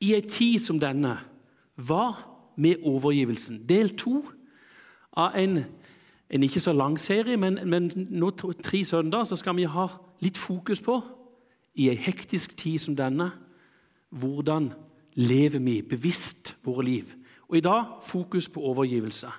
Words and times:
i 0.00 0.14
ei 0.14 0.22
tid 0.26 0.58
som 0.62 0.80
denne, 0.80 1.16
hva 1.74 2.14
med 2.56 2.82
overgivelsen? 2.86 3.62
Del 3.68 3.94
to 3.98 4.22
av 5.16 5.36
en, 5.38 5.62
en 6.30 6.46
ikke 6.46 6.62
så 6.62 6.74
lang 6.74 6.98
serie, 7.00 7.36
men, 7.40 7.58
men 7.68 7.90
nå 7.94 8.30
tre 8.34 8.82
søndager 8.84 9.30
så 9.30 9.38
skal 9.40 9.56
vi 9.58 9.68
ha 9.70 9.88
litt 10.24 10.38
fokus 10.38 10.82
på, 10.82 11.00
i 11.74 11.88
ei 11.90 11.98
hektisk 11.98 12.54
tid 12.58 12.78
som 12.78 12.96
denne, 12.98 13.32
hvordan 14.14 14.70
lever 15.18 15.62
vi 15.62 15.80
bevisst 15.82 16.54
våre 16.62 16.84
liv? 16.86 17.14
Og 17.48 17.58
i 17.58 17.64
dag 17.64 17.98
fokus 18.06 18.48
på 18.48 18.62
overgivelse. 18.62 19.30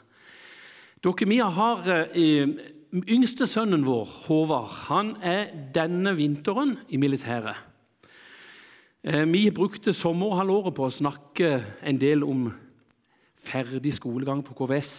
Dere, 1.03 1.27
vi 1.29 1.37
har 1.39 1.87
eh, 2.15 2.55
Yngste 2.95 3.43
sønnen 3.43 3.81
vår, 3.83 4.05
Håvard, 4.27 4.69
han 4.87 5.15
er 5.19 5.49
denne 5.75 6.13
vinteren 6.15 6.77
i 6.87 6.99
militæret. 7.01 7.57
Eh, 9.05 9.21
vi 9.29 9.51
brukte 9.53 9.91
sommerhalvåret 9.93 10.73
på 10.73 10.87
å 10.87 10.93
snakke 10.93 11.59
en 11.85 11.97
del 12.01 12.23
om 12.25 12.47
ferdig 13.37 13.91
skolegang 13.93 14.39
på 14.41 14.55
KVS. 14.57 14.93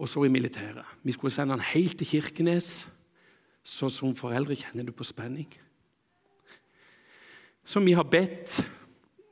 Og 0.00 0.08
så 0.08 0.22
i 0.24 0.30
militæret. 0.32 0.86
Vi 1.04 1.12
skulle 1.12 1.34
sende 1.34 1.52
han 1.52 1.66
helt 1.74 1.98
til 2.00 2.08
Kirkenes. 2.08 2.86
Så 3.60 3.90
som 3.92 4.16
foreldre 4.16 4.56
kjenner 4.56 4.88
du 4.88 4.94
på 4.96 5.04
spenning. 5.04 5.50
Så 7.68 7.84
vi 7.84 7.92
har 7.92 8.08
bedt. 8.08 8.62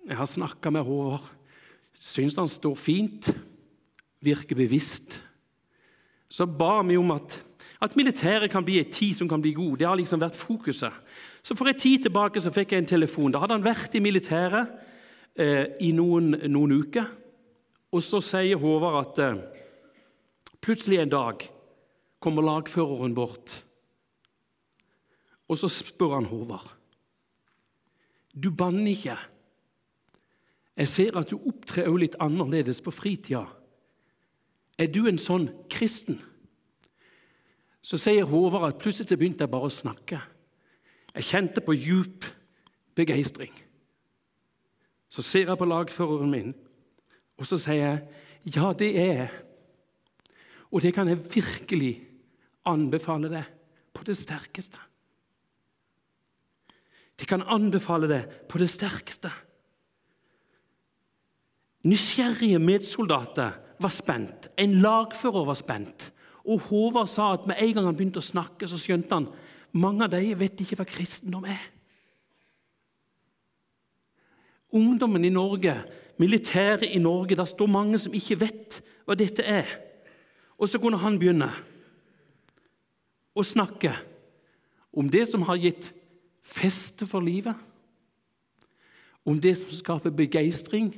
Jeg 0.05 0.21
har 0.21 0.29
snakka 0.29 0.69
med 0.69 0.85
Håvard. 0.85 1.25
Syns 1.97 2.37
han 2.37 2.53
står 2.53 2.77
fint. 2.77 3.33
Virker 4.21 4.61
bevisst. 4.61 5.23
Så 6.29 6.45
ba 6.45 6.83
vi 6.85 7.01
om 7.01 7.17
at, 7.17 7.41
at 7.81 7.97
militæret 7.97 8.51
kan 8.51 8.65
bli 8.65 8.79
et 8.81 8.91
tid 8.91 9.15
som 9.15 9.29
kan 9.29 9.43
bli 9.43 9.53
god. 9.53 9.77
Det 9.79 9.87
har 9.87 9.97
liksom 9.97 10.21
vært 10.21 10.37
fokuset. 10.37 10.93
Så 11.43 11.55
For 11.55 11.69
en 11.69 11.79
tid 11.79 12.03
tilbake 12.03 12.41
så 12.41 12.51
fikk 12.51 12.73
jeg 12.73 12.79
en 12.83 12.91
telefon. 12.91 13.33
Da 13.33 13.39
hadde 13.39 13.55
han 13.55 13.65
vært 13.65 13.95
i 13.95 14.03
militæret 14.03 14.73
eh, 15.39 15.67
i 15.81 15.93
noen, 15.93 16.35
noen, 16.51 16.73
uker. 16.83 17.07
Og 17.93 18.03
så 18.03 18.21
sier 18.21 18.59
Håvard 18.59 18.99
at 19.01 19.23
eh, 19.23 19.39
plutselig 20.61 20.99
en 20.99 21.15
dag 21.15 21.47
kommer 22.19 22.43
lagføreren 22.43 23.15
bort. 23.15 23.63
Og 25.49 25.59
så 25.59 25.71
spør 25.71 26.19
han 26.19 26.29
Håvard. 26.29 26.75
Du 28.35 28.51
banner 28.51 28.91
ikke. 28.91 29.17
Jeg 30.79 30.89
ser 30.89 31.17
at 31.19 31.31
du 31.31 31.39
opptrer 31.39 31.95
litt 31.99 32.19
annerledes 32.23 32.83
på 32.83 32.91
fritida. 32.95 33.47
Er 34.79 34.91
du 34.95 35.07
en 35.09 35.19
sånn 35.19 35.49
kristen? 35.71 36.21
Så 37.83 37.99
sier 38.01 38.27
Håvard 38.27 38.67
at 38.69 38.81
plutselig 38.83 39.09
så 39.09 39.19
begynte 39.19 39.45
jeg 39.45 39.53
bare 39.53 39.69
å 39.69 39.73
snakke. 39.73 40.21
Jeg 41.15 41.29
kjente 41.29 41.63
på 41.65 41.77
djup 41.77 42.27
begeistring. 42.99 43.53
Så 45.09 45.25
ser 45.25 45.49
jeg 45.49 45.59
på 45.59 45.69
lagføreren 45.69 46.31
min, 46.31 46.51
og 47.39 47.47
så 47.49 47.57
sier 47.61 47.85
jeg 47.85 48.55
ja, 48.55 48.73
det 48.73 48.91
er 49.01 49.13
jeg. 49.23 49.31
Og 50.71 50.83
det 50.85 50.93
kan 50.95 51.09
jeg 51.09 51.21
virkelig 51.33 51.95
anbefale 52.69 53.31
deg 53.33 53.49
på 53.97 54.05
det 54.07 54.17
sterkeste. 54.17 54.81
Det 57.19 57.27
kan 57.27 57.43
anbefale 57.51 58.09
deg 58.11 58.35
på 58.49 58.61
det 58.61 58.69
sterkeste. 58.71 59.31
Nysgjerrige 61.89 62.61
medsoldater 62.63 63.57
var 63.81 63.95
spent. 63.95 64.51
En 64.59 64.79
lagfører 64.83 65.49
var 65.49 65.59
spent. 65.59 66.11
Og 66.49 66.63
Håvard 66.71 67.11
sa 67.13 67.35
at 67.35 67.47
med 67.49 67.61
en 67.61 67.75
gang 67.77 67.89
han 67.91 67.97
begynte 67.97 68.23
å 68.23 68.25
snakke, 68.25 68.69
så 68.69 68.79
skjønte 68.81 69.13
han 69.13 69.29
mange 69.77 70.07
av 70.07 70.15
dem 70.15 70.31
vet 70.41 70.61
ikke 70.65 70.79
hva 70.81 70.87
kristendom 70.89 71.45
er. 71.49 71.61
Ungdommen 74.73 75.25
i 75.25 75.33
Norge, 75.33 75.75
militæret 76.21 76.89
i 76.89 77.01
Norge, 77.01 77.37
der 77.37 77.49
står 77.49 77.71
mange 77.73 78.01
som 78.01 78.17
ikke 78.17 78.41
vet 78.41 78.81
hva 79.05 79.17
dette 79.17 79.45
er. 79.45 79.69
Og 80.59 80.69
så 80.69 80.81
kunne 80.81 81.01
han 81.01 81.19
begynne 81.21 81.51
å 83.37 83.45
snakke 83.47 83.93
om 84.93 85.09
det 85.13 85.25
som 85.31 85.45
har 85.47 85.61
gitt 85.61 85.93
feste 86.43 87.07
for 87.07 87.25
livet, 87.25 87.55
om 89.29 89.37
det 89.41 89.55
som 89.61 89.73
skaper 89.77 90.15
begeistring 90.17 90.95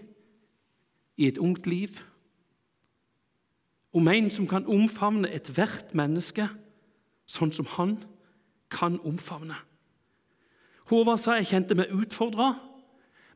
i 1.19 1.27
et 1.27 1.39
ungt 1.43 1.67
liv, 1.67 1.99
om 3.93 4.09
en 4.09 4.31
som 4.31 4.47
kan 4.47 4.67
omfavne 4.71 5.31
ethvert 5.35 5.95
menneske 5.99 6.47
sånn 7.31 7.53
som 7.55 7.69
han 7.77 7.97
kan 8.71 8.99
omfavne. 9.07 9.57
Håvard 10.91 11.23
sa 11.23 11.37
jeg 11.39 11.51
kjente 11.51 11.77
meg 11.79 11.93
utfordra, 11.95 12.53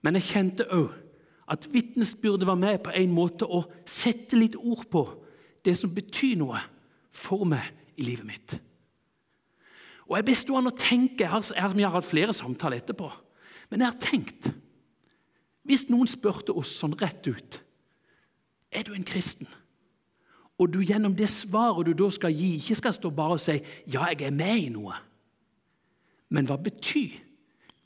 men 0.03 0.19
jeg 0.19 0.31
kjente 0.31 0.67
òg 0.75 0.93
at 1.51 1.67
vitnesbyrdet 1.71 2.47
var 2.49 2.59
med 2.59 2.81
på 2.85 2.93
en 2.97 3.13
måte 3.15 3.47
å 3.47 3.65
sette 3.89 4.39
litt 4.39 4.57
ord 4.57 4.87
på 4.91 5.05
det 5.65 5.75
som 5.77 5.93
betyr 5.95 6.39
noe 6.41 6.61
for 7.15 7.45
meg 7.49 7.67
i 8.01 8.07
livet 8.07 8.27
mitt. 8.27 8.57
Og 10.09 10.19
Jeg 10.19 10.29
bestod 10.29 10.61
an 10.61 10.69
å 10.69 10.77
tenke, 10.77 11.25
jeg 11.25 11.33
har, 11.33 11.45
jeg 11.57 11.87
har 11.87 11.95
hatt 11.95 12.09
flere 12.09 12.35
samtaler 12.37 12.83
etterpå. 12.83 13.09
Men 13.71 13.81
jeg 13.81 13.89
har 13.89 14.01
tenkt 14.03 14.51
Hvis 15.65 15.87
noen 15.89 16.09
spurte 16.11 16.53
oss 16.53 16.75
sånn 16.77 16.93
rett 17.01 17.25
ut 17.25 17.57
Er 18.69 18.85
du 18.85 18.93
en 18.93 19.07
kristen? 19.09 19.49
Og 20.59 20.71
du 20.73 20.81
gjennom 20.87 21.17
det 21.17 21.29
svaret 21.29 21.87
du 21.87 21.93
da 21.99 22.11
skal 22.15 22.35
gi, 22.35 22.55
ikke 22.57 22.79
skal 22.79 22.93
stå 22.95 23.11
bare 23.11 23.39
og 23.39 23.41
si 23.41 23.61
'ja, 23.87 24.07
jeg 24.07 24.23
er 24.23 24.31
med 24.31 24.57
i 24.57 24.69
noe'. 24.69 25.03
Men 26.29 26.47
hva 26.47 26.57
betyr 26.57 27.11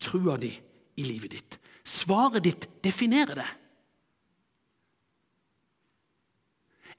trua 0.00 0.36
di 0.36 0.52
i 0.96 1.02
livet 1.02 1.30
ditt? 1.30 1.60
Svaret 1.84 2.44
ditt 2.44 2.68
definerer 2.84 3.34
det. 3.34 3.50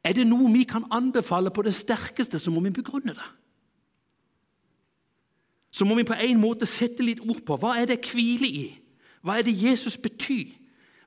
Er 0.03 0.13
det 0.13 0.28
noe 0.28 0.53
vi 0.53 0.63
kan 0.63 0.85
anbefale 0.91 1.52
på 1.52 1.62
det 1.62 1.74
sterkeste, 1.74 2.40
så 2.40 2.51
må 2.51 2.59
vi 2.59 2.69
begrunne 2.69 3.13
det 3.13 3.30
så 5.72 5.86
må 5.86 5.96
vi 5.96 6.07
på 6.07 6.18
en 6.18 6.40
måte 6.41 6.68
sette 6.69 7.06
litt 7.06 7.22
ord 7.22 7.44
på 7.46 7.57
hva 7.62 7.75
er 7.78 7.90
det 7.90 8.00
jeg 8.00 8.13
hviler 8.13 8.50
i. 8.50 8.66
Hva 9.22 9.38
er 9.38 9.46
det 9.46 9.57
Jesus 9.57 9.97
betyr? 10.01 10.56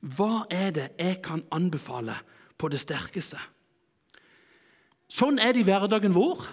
Hva 0.02 0.44
er 0.50 0.70
det 0.74 0.86
jeg 0.98 1.18
kan 1.24 1.42
anbefale 1.54 2.14
på 2.58 2.70
det 2.70 2.80
sterkeste? 2.82 3.40
Sånn 5.12 5.40
er 5.42 5.52
det 5.52 5.62
i 5.62 5.66
hverdagen 5.68 6.14
vår. 6.16 6.46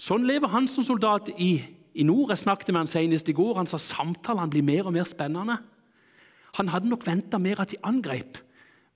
Sånn 0.00 0.26
lever 0.28 0.52
han 0.52 0.68
som 0.70 0.86
soldat 0.86 1.28
i, 1.34 1.56
i 1.92 2.06
nord. 2.06 2.30
Jeg 2.30 2.44
snakket 2.44 2.70
med 2.70 2.84
han 2.84 2.90
senest 2.90 3.28
i 3.28 3.34
går. 3.36 3.56
Han 3.58 3.70
sa 3.70 3.80
samtalene 3.82 4.52
blir 4.52 4.66
mer 4.66 4.86
og 4.86 4.94
mer 4.94 5.08
spennende. 5.08 5.58
Han 6.58 6.70
hadde 6.70 6.90
nok 6.90 7.06
venta 7.06 7.38
mer 7.42 7.62
at 7.62 7.72
de 7.72 7.80
angrep, 7.86 8.38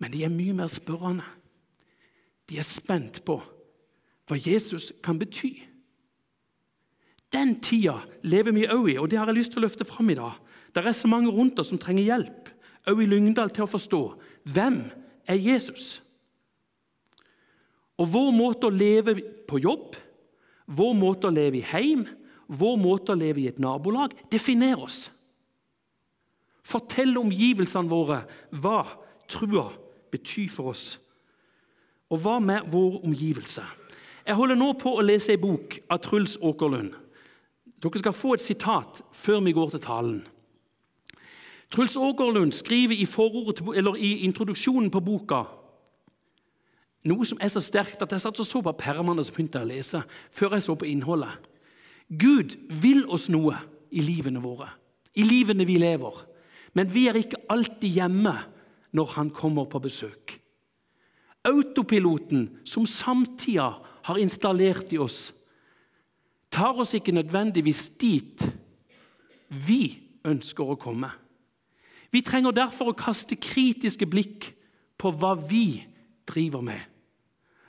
men 0.02 0.10
de 0.14 0.24
er 0.26 0.32
mye 0.32 0.54
mer 0.56 0.70
spørrende. 0.70 1.26
De 2.50 2.58
er 2.58 2.66
spent 2.66 3.22
på 3.26 3.38
hva 4.28 4.38
Jesus 4.40 4.90
kan 5.04 5.18
bety. 5.20 5.52
Den 7.34 7.56
tida 7.62 7.98
lever 8.22 8.54
vi 8.54 8.66
òg 8.70 8.88
i, 8.92 8.98
og 9.00 9.10
det 9.10 9.18
har 9.18 9.30
jeg 9.30 9.40
lyst 9.40 9.54
til 9.54 9.62
å 9.62 9.66
løfte 9.66 9.86
fram 9.86 10.10
i 10.12 10.18
dag. 10.18 10.38
Det 10.74 10.82
er 10.82 10.96
så 10.96 11.10
mange 11.10 11.32
rundt 11.34 11.58
oss 11.58 11.72
som 11.72 11.80
trenger 11.82 12.06
hjelp, 12.06 12.50
òg 12.90 13.02
i 13.02 13.08
Lyngdal, 13.10 13.50
til 13.54 13.66
å 13.66 13.70
forstå 13.70 14.02
hvem 14.54 14.80
er 15.30 15.40
Jesus. 15.40 15.98
Og 18.00 18.10
vår 18.10 18.32
måte 18.34 18.68
å 18.68 18.74
leve 18.74 19.16
på 19.48 19.60
jobb, 19.62 19.94
vår 20.66 20.94
måte 20.98 21.28
å 21.28 21.34
leve 21.34 21.60
i 21.60 21.68
heim, 21.68 22.04
vår 22.48 22.76
måte 22.80 23.14
å 23.14 23.18
leve 23.18 23.44
i 23.44 23.48
et 23.48 23.60
nabolag, 23.62 24.14
definerer 24.32 24.82
oss. 24.84 25.06
Fortell 26.64 27.16
omgivelsene 27.20 27.90
våre 27.90 28.22
hva 28.50 28.82
trua 29.30 29.68
betyr 30.12 30.50
for 30.52 30.72
oss. 30.72 30.96
Og 32.10 32.20
hva 32.24 32.38
med 32.40 32.68
vår 32.72 33.02
omgivelse? 33.04 33.64
Jeg 34.24 34.38
holder 34.38 34.56
nå 34.56 34.70
på 34.80 34.94
å 34.96 35.04
lese 35.04 35.34
ei 35.34 35.40
bok 35.40 35.76
av 35.92 36.00
Truls 36.04 36.38
Åkerlund. 36.40 36.94
Dere 37.84 38.00
skal 38.00 38.16
få 38.16 38.36
et 38.36 38.44
sitat 38.44 39.02
før 39.12 39.42
vi 39.44 39.52
går 39.52 39.74
til 39.74 39.82
talen. 39.84 40.22
Truls 41.74 41.96
Ågerlund 42.00 42.54
skriver 42.56 42.96
i, 42.96 43.04
i, 43.04 44.10
introduksjonen 44.24 44.92
på 44.94 45.02
boka 45.04 45.42
noe 47.04 47.26
som 47.28 47.40
er 47.42 47.50
så 47.52 47.60
sterkt 47.60 48.02
at 48.04 48.12
jeg 48.14 48.22
satt 48.22 48.40
og 48.40 48.48
så 48.48 48.62
på 48.64 48.72
permene 48.80 49.20
og 49.20 49.32
begynte 49.34 49.60
å 49.60 49.68
lese 49.68 50.00
før 50.32 50.56
jeg 50.56 50.66
så 50.66 50.76
på 50.78 50.88
innholdet. 50.88 51.34
Gud 52.08 52.56
vil 52.68 53.04
oss 53.12 53.28
noe 53.32 53.58
i 53.94 54.02
livene 54.04 54.42
våre, 54.42 54.68
i 55.16 55.24
livene 55.24 55.66
vi 55.68 55.76
lever. 55.80 56.22
Men 56.74 56.90
vi 56.90 57.06
er 57.08 57.18
ikke 57.18 57.42
alltid 57.52 58.00
hjemme 58.00 58.34
når 58.94 59.12
han 59.16 59.30
kommer 59.34 59.68
på 59.70 59.80
besøk. 59.84 60.38
Autopiloten 61.44 62.48
som 62.66 62.86
samtida 62.88 63.74
har 64.04 64.20
installert 64.20 64.92
i 64.92 65.00
oss, 65.00 65.28
tar 66.50 66.78
oss 66.80 66.94
ikke 66.96 67.14
nødvendigvis 67.14 67.88
dit 68.00 68.46
vi 69.48 69.82
ønsker 70.24 70.72
å 70.72 70.78
komme. 70.80 71.10
Vi 72.14 72.22
trenger 72.24 72.54
derfor 72.54 72.92
å 72.92 72.96
kaste 72.96 73.36
kritiske 73.36 74.06
blikk 74.06 74.52
på 74.98 75.10
hva 75.18 75.34
vi 75.36 75.82
driver 76.28 76.62
med. 76.64 76.93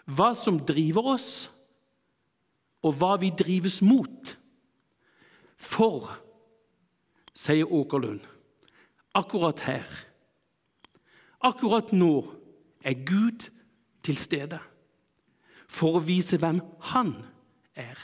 Hva 0.06 0.34
som 0.38 0.60
driver 0.62 1.16
oss, 1.16 1.30
og 2.86 2.94
hva 3.00 3.16
vi 3.22 3.32
drives 3.34 3.80
mot. 3.82 4.36
For, 5.58 6.12
sier 7.34 7.72
Åkerlund, 7.72 8.22
akkurat 9.16 9.64
her. 9.66 9.88
Akkurat 11.46 11.92
nå 11.96 12.14
er 12.86 13.02
Gud 13.08 13.48
til 14.06 14.18
stede 14.20 14.60
for 15.76 15.98
å 15.98 16.04
vise 16.06 16.38
hvem 16.40 16.62
Han 16.92 17.16
er, 17.76 17.98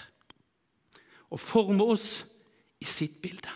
og 1.30 1.40
forme 1.40 1.86
oss 1.94 2.24
i 2.82 2.88
sitt 2.90 3.20
bilde. 3.24 3.52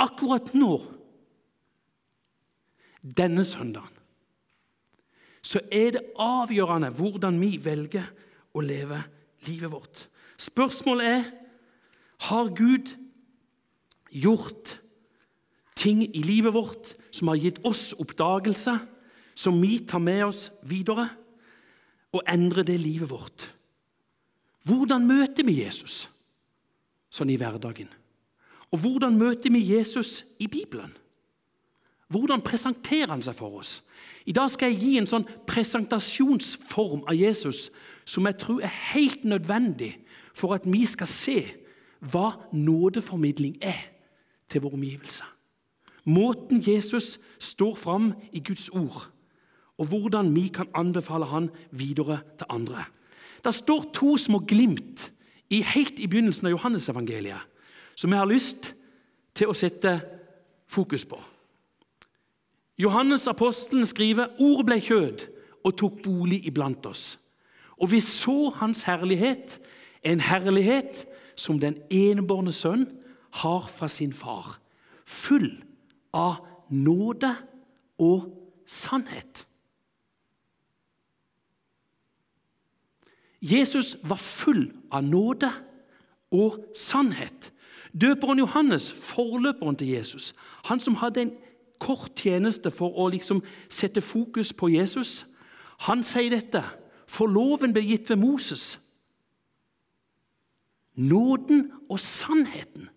Akkurat 0.00 0.52
nå, 0.54 0.78
denne 3.02 3.44
søndagen, 3.44 4.03
så 5.44 5.60
er 5.72 5.94
det 5.94 6.06
avgjørende 6.20 6.90
hvordan 6.96 7.36
vi 7.40 7.58
velger 7.60 8.06
å 8.56 8.62
leve 8.64 9.02
livet 9.46 9.72
vårt. 9.72 10.06
Spørsmålet 10.40 11.10
er 11.10 11.26
har 12.24 12.48
Gud 12.56 12.94
gjort 14.08 14.78
ting 15.76 16.04
i 16.06 16.22
livet 16.24 16.54
vårt 16.54 16.94
som 17.12 17.28
har 17.28 17.42
gitt 17.42 17.60
oss 17.66 17.92
oppdagelse, 18.00 18.78
som 19.34 19.58
vi 19.60 19.78
tar 19.84 20.00
med 20.00 20.24
oss 20.30 20.48
videre, 20.64 21.08
og 22.14 22.22
endrer 22.30 22.64
det 22.64 22.78
livet 22.80 23.10
vårt. 23.10 23.48
Hvordan 24.64 25.04
møter 25.04 25.44
vi 25.44 25.58
Jesus 25.60 26.04
sånn 27.12 27.32
i 27.34 27.38
hverdagen? 27.38 27.90
Og 28.72 28.80
hvordan 28.80 29.18
møter 29.18 29.52
vi 29.52 29.60
Jesus 29.74 30.22
i 30.40 30.48
Bibelen? 30.50 30.94
Hvordan 32.14 32.44
presenterer 32.46 33.10
han 33.10 33.24
seg 33.26 33.34
for 33.34 33.58
oss? 33.58 33.80
I 34.24 34.32
dag 34.36 34.52
skal 34.52 34.70
jeg 34.70 34.80
gi 34.80 34.92
en 35.00 35.08
sånn 35.10 35.26
presentasjonsform 35.50 37.02
av 37.10 37.18
Jesus 37.18 37.66
som 38.06 38.28
jeg 38.28 38.38
tror 38.38 38.62
er 38.62 38.76
helt 38.94 39.24
nødvendig 39.26 39.96
for 40.36 40.54
at 40.54 40.68
vi 40.68 40.84
skal 40.86 41.10
se 41.10 41.38
hva 42.04 42.36
nådeformidling 42.54 43.56
er 43.64 43.80
til 44.50 44.62
våre 44.62 44.78
omgivelser. 44.78 45.26
Måten 46.04 46.60
Jesus 46.62 47.16
står 47.40 47.74
fram 47.80 48.12
i 48.30 48.42
Guds 48.44 48.68
ord, 48.76 49.08
og 49.80 49.88
hvordan 49.90 50.28
vi 50.36 50.46
kan 50.54 50.68
anbefale 50.76 51.26
han 51.26 51.48
videre 51.72 52.20
til 52.38 52.46
andre. 52.52 52.84
Det 53.44 53.54
står 53.56 53.90
to 53.96 54.14
små 54.20 54.44
glimt 54.44 55.08
i, 55.50 55.64
helt 55.64 55.98
i 55.98 56.06
begynnelsen 56.06 56.46
av 56.46 56.54
Johannesevangeliet 56.54 57.50
som 57.96 58.12
jeg 58.12 58.20
har 58.20 58.30
lyst 58.30 58.72
til 59.34 59.50
å 59.50 59.56
sette 59.56 59.98
fokus 60.70 61.06
på. 61.08 61.18
Johannes 62.78 63.26
apostelen 63.30 63.86
skriver 63.86 64.34
ordet 64.42 64.66
ble 64.66 64.80
kjød 64.82 65.26
og 65.64 65.76
tok 65.78 66.02
bolig 66.02 66.40
iblant 66.46 66.86
oss. 66.86 67.18
Og 67.78 67.90
vi 67.90 68.00
så 68.00 68.50
hans 68.58 68.82
herlighet, 68.82 69.60
en 70.02 70.20
herlighet 70.20 71.06
som 71.36 71.58
den 71.60 71.78
enebårne 71.90 72.52
sønn 72.52 72.86
har 73.42 73.66
fra 73.70 73.88
sin 73.88 74.12
far, 74.12 74.58
full 75.06 75.50
av 76.14 76.42
nåde 76.70 77.34
og 77.98 78.30
sannhet. 78.66 79.46
Jesus 83.44 83.96
var 84.02 84.16
full 84.16 84.70
av 84.92 85.04
nåde 85.04 85.50
og 86.32 86.62
sannhet. 86.76 87.50
Døperen 87.92 88.38
Johannes, 88.38 88.88
forløperen 88.92 89.76
til 89.76 89.88
Jesus, 89.88 90.32
han 90.64 90.80
som 90.80 90.96
hadde 90.98 91.22
en 91.22 91.34
kort 91.82 92.14
tjeneste 92.18 92.70
for 92.72 92.94
å 92.98 93.08
liksom 93.12 93.42
sette 93.68 94.00
fokus 94.04 94.52
på 94.52 94.70
Jesus, 94.74 95.24
han 95.86 96.04
sier 96.06 96.32
dette. 96.32 96.62
For 97.10 97.28
loven 97.30 97.74
ble 97.74 97.82
gitt 97.84 98.10
ved 98.10 98.20
Moses. 98.22 98.78
Nåden 100.94 101.72
og 101.90 101.98
sannheten 102.00 102.88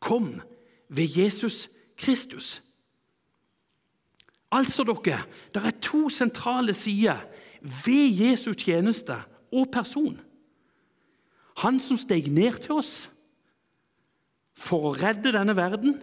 kom 0.00 0.40
ved 0.88 1.16
Jesus 1.16 1.68
Kristus. 1.96 2.60
Altså, 4.54 4.84
dere, 4.86 5.24
det 5.54 5.62
er 5.64 5.80
to 5.82 6.08
sentrale 6.12 6.74
sider 6.76 7.24
ved 7.60 8.12
Jesu 8.20 8.52
tjeneste 8.52 9.16
og 9.52 9.70
person. 9.72 10.20
Han 11.62 11.80
som 11.80 11.98
steg 11.98 12.30
ned 12.32 12.60
til 12.64 12.78
oss 12.78 12.94
for 14.54 14.90
å 14.90 14.94
redde 14.94 15.32
denne 15.34 15.56
verden, 15.56 15.96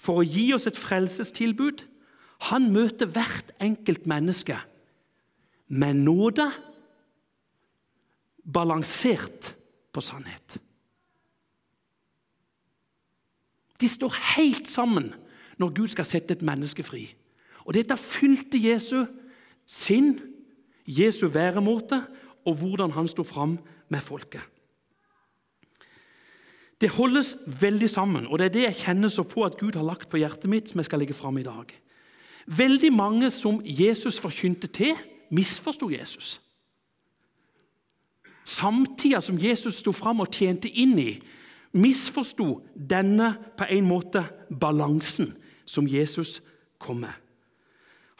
for 0.00 0.20
å 0.20 0.26
gi 0.26 0.50
oss 0.56 0.66
et 0.68 0.78
frelsestilbud. 0.78 1.84
Han 2.50 2.70
møter 2.74 3.08
hvert 3.10 3.54
enkelt 3.62 4.08
menneske 4.10 4.58
med 5.72 6.04
nåde, 6.04 6.50
balansert 8.44 9.54
på 9.94 10.02
sannhet. 10.04 10.58
De 13.80 13.88
står 13.88 14.16
helt 14.36 14.68
sammen 14.68 15.14
når 15.60 15.72
Gud 15.78 15.92
skal 15.94 16.08
sette 16.08 16.36
et 16.36 16.44
menneske 16.44 16.84
fri. 16.84 17.06
Og 17.64 17.74
Dette 17.76 17.96
fylte 17.96 18.60
Jesu 18.60 19.06
sinn, 19.64 20.18
Jesu 20.84 21.26
væremåte, 21.32 22.02
og 22.44 22.58
hvordan 22.60 22.92
han 22.92 23.08
sto 23.08 23.24
fram 23.24 23.56
med 23.88 24.04
folket. 24.04 24.44
Det 26.84 26.90
holdes 26.92 27.30
veldig 27.48 27.88
sammen, 27.88 28.26
og 28.28 28.36
det 28.38 28.50
er 28.50 28.52
det 28.52 28.62
jeg 28.66 28.76
kjenner 28.82 29.08
så 29.08 29.22
på 29.24 29.40
at 29.46 29.54
Gud 29.56 29.72
har 29.72 29.86
lagt 29.88 30.10
på 30.12 30.18
hjertet 30.20 30.50
mitt, 30.52 30.68
som 30.68 30.82
jeg 30.82 30.90
skal 30.90 31.00
legge 31.00 31.16
fram 31.16 31.38
i 31.40 31.44
dag. 31.46 31.70
Veldig 32.44 32.90
mange 32.92 33.30
som 33.32 33.62
Jesus 33.64 34.18
forkynte 34.20 34.68
til, 34.68 34.92
misforsto 35.32 35.88
Jesus. 35.88 36.34
Samtida 38.44 39.22
som 39.24 39.38
Jesus 39.40 39.78
sto 39.80 39.94
fram 39.96 40.20
og 40.20 40.36
tjente 40.36 40.68
inn 40.68 40.92
i, 41.00 41.14
misforsto 41.72 42.58
denne 42.76 43.30
på 43.56 43.70
en 43.72 43.88
måte 43.88 44.26
balansen 44.52 45.32
som 45.64 45.88
Jesus 45.88 46.42
kom 46.76 47.00
med. 47.06 47.14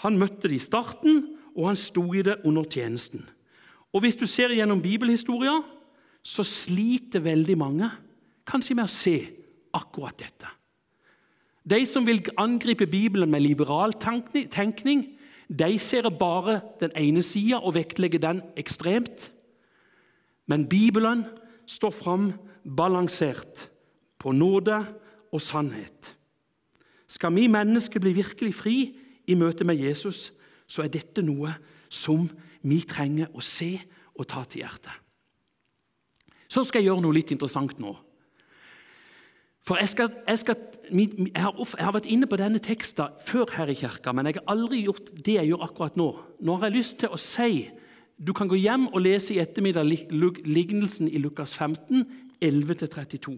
Han 0.09 0.17
møtte 0.17 0.49
det 0.49 0.57
i 0.57 0.65
starten, 0.71 1.21
og 1.53 1.69
han 1.69 1.77
sto 1.77 2.07
i 2.17 2.25
det 2.25 2.39
under 2.49 2.65
tjenesten. 2.65 3.29
Og 3.93 4.01
Hvis 4.01 4.17
du 4.17 4.25
ser 4.27 4.57
gjennom 4.57 4.81
bibelhistoria, 4.81 5.61
så 6.25 6.43
sliter 6.43 7.21
veldig 7.21 7.59
mange 7.61 7.93
kanskje 8.49 8.77
med 8.77 8.89
å 8.89 8.93
se 8.93 9.17
akkurat 9.75 10.19
dette. 10.21 10.51
De 11.65 11.81
som 11.89 12.05
vil 12.05 12.21
angripe 12.37 12.87
Bibelen 12.87 13.31
med 13.33 13.41
liberal 13.41 13.95
tenkning, 13.97 15.07
de 15.49 15.79
ser 15.79 16.09
bare 16.13 16.61
den 16.81 16.93
ene 16.97 17.23
sida 17.25 17.61
og 17.63 17.77
vektlegger 17.77 18.21
den 18.21 18.43
ekstremt. 18.61 19.31
Men 20.47 20.69
Bibelen 20.69 21.25
står 21.67 21.91
fram 21.91 22.33
balansert 22.65 23.69
på 24.21 24.33
nåde 24.33 24.77
og 25.33 25.41
sannhet. 25.41 26.13
Skal 27.09 27.35
vi 27.37 27.49
mennesker 27.49 28.01
bli 28.01 28.13
virkelig 28.17 28.55
fri 28.57 28.77
i 29.27 29.37
møte 29.39 29.65
med 29.65 29.81
Jesus, 29.81 30.33
så 30.67 30.85
er 30.85 30.93
dette 30.93 31.23
noe 31.25 31.53
som 31.89 32.27
vi 32.65 32.81
trenger 32.89 33.33
å 33.33 33.43
se 33.45 33.77
og 34.15 34.27
ta 34.29 34.45
til 34.49 34.65
hjertet. 34.65 34.93
Så 36.49 36.65
skal 36.65 36.83
jeg 36.83 36.93
gjøre 36.93 37.05
noe 37.05 37.17
litt 37.17 37.33
interessant 37.35 37.81
nå. 37.83 37.95
For 39.65 39.81
jeg, 39.81 39.89
skal, 39.89 40.11
jeg, 40.29 40.39
skal, 40.39 40.57
jeg, 40.93 41.31
har, 41.41 41.55
jeg, 41.57 41.85
har, 41.85 41.95
vært 41.97 42.09
inne 42.13 42.29
på 42.29 42.37
denne 42.37 42.61
teksten 42.61 43.15
før 43.25 43.49
her 43.57 43.71
i 43.73 43.77
kirka, 43.79 44.13
men 44.13 44.29
jeg 44.29 44.37
har 44.37 44.53
aldri 44.53 44.83
gjort 44.85 45.09
det 45.25 45.39
jeg 45.39 45.49
gjør 45.49 45.65
akkurat 45.65 45.97
nå. 45.97 46.09
Nå 46.45 46.57
har 46.59 46.69
jeg 46.69 46.77
lyst 46.77 46.99
til 47.01 47.15
å 47.15 47.21
si 47.21 47.71
Du 48.15 48.31
kan 48.37 48.47
gå 48.47 48.55
hjem 48.55 48.85
og 48.93 49.01
lese 49.03 49.35
i 49.35 49.41
ettermiddag 49.43 49.89
lignelsen 50.47 51.09
i 51.09 51.19
Lukas 51.19 51.57
15, 51.59 52.05
11-32. 52.39 53.33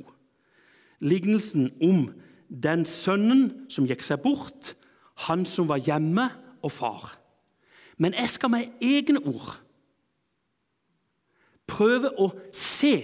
Lignelsen 1.00 1.70
om 1.80 2.10
den 2.48 2.84
sønnen 2.84 3.46
som 3.72 3.86
gikk 3.88 4.04
seg 4.04 4.20
bort, 4.20 4.74
han 5.26 5.46
som 5.48 5.70
var 5.70 5.80
hjemme, 5.80 6.28
og 6.60 6.72
far. 6.72 7.14
Men 7.96 8.12
jeg 8.18 8.34
skal 8.34 8.50
med 8.52 8.84
egne 8.84 9.22
ord 9.24 9.54
prøve 11.66 12.10
å 12.18 12.30
se 12.54 12.94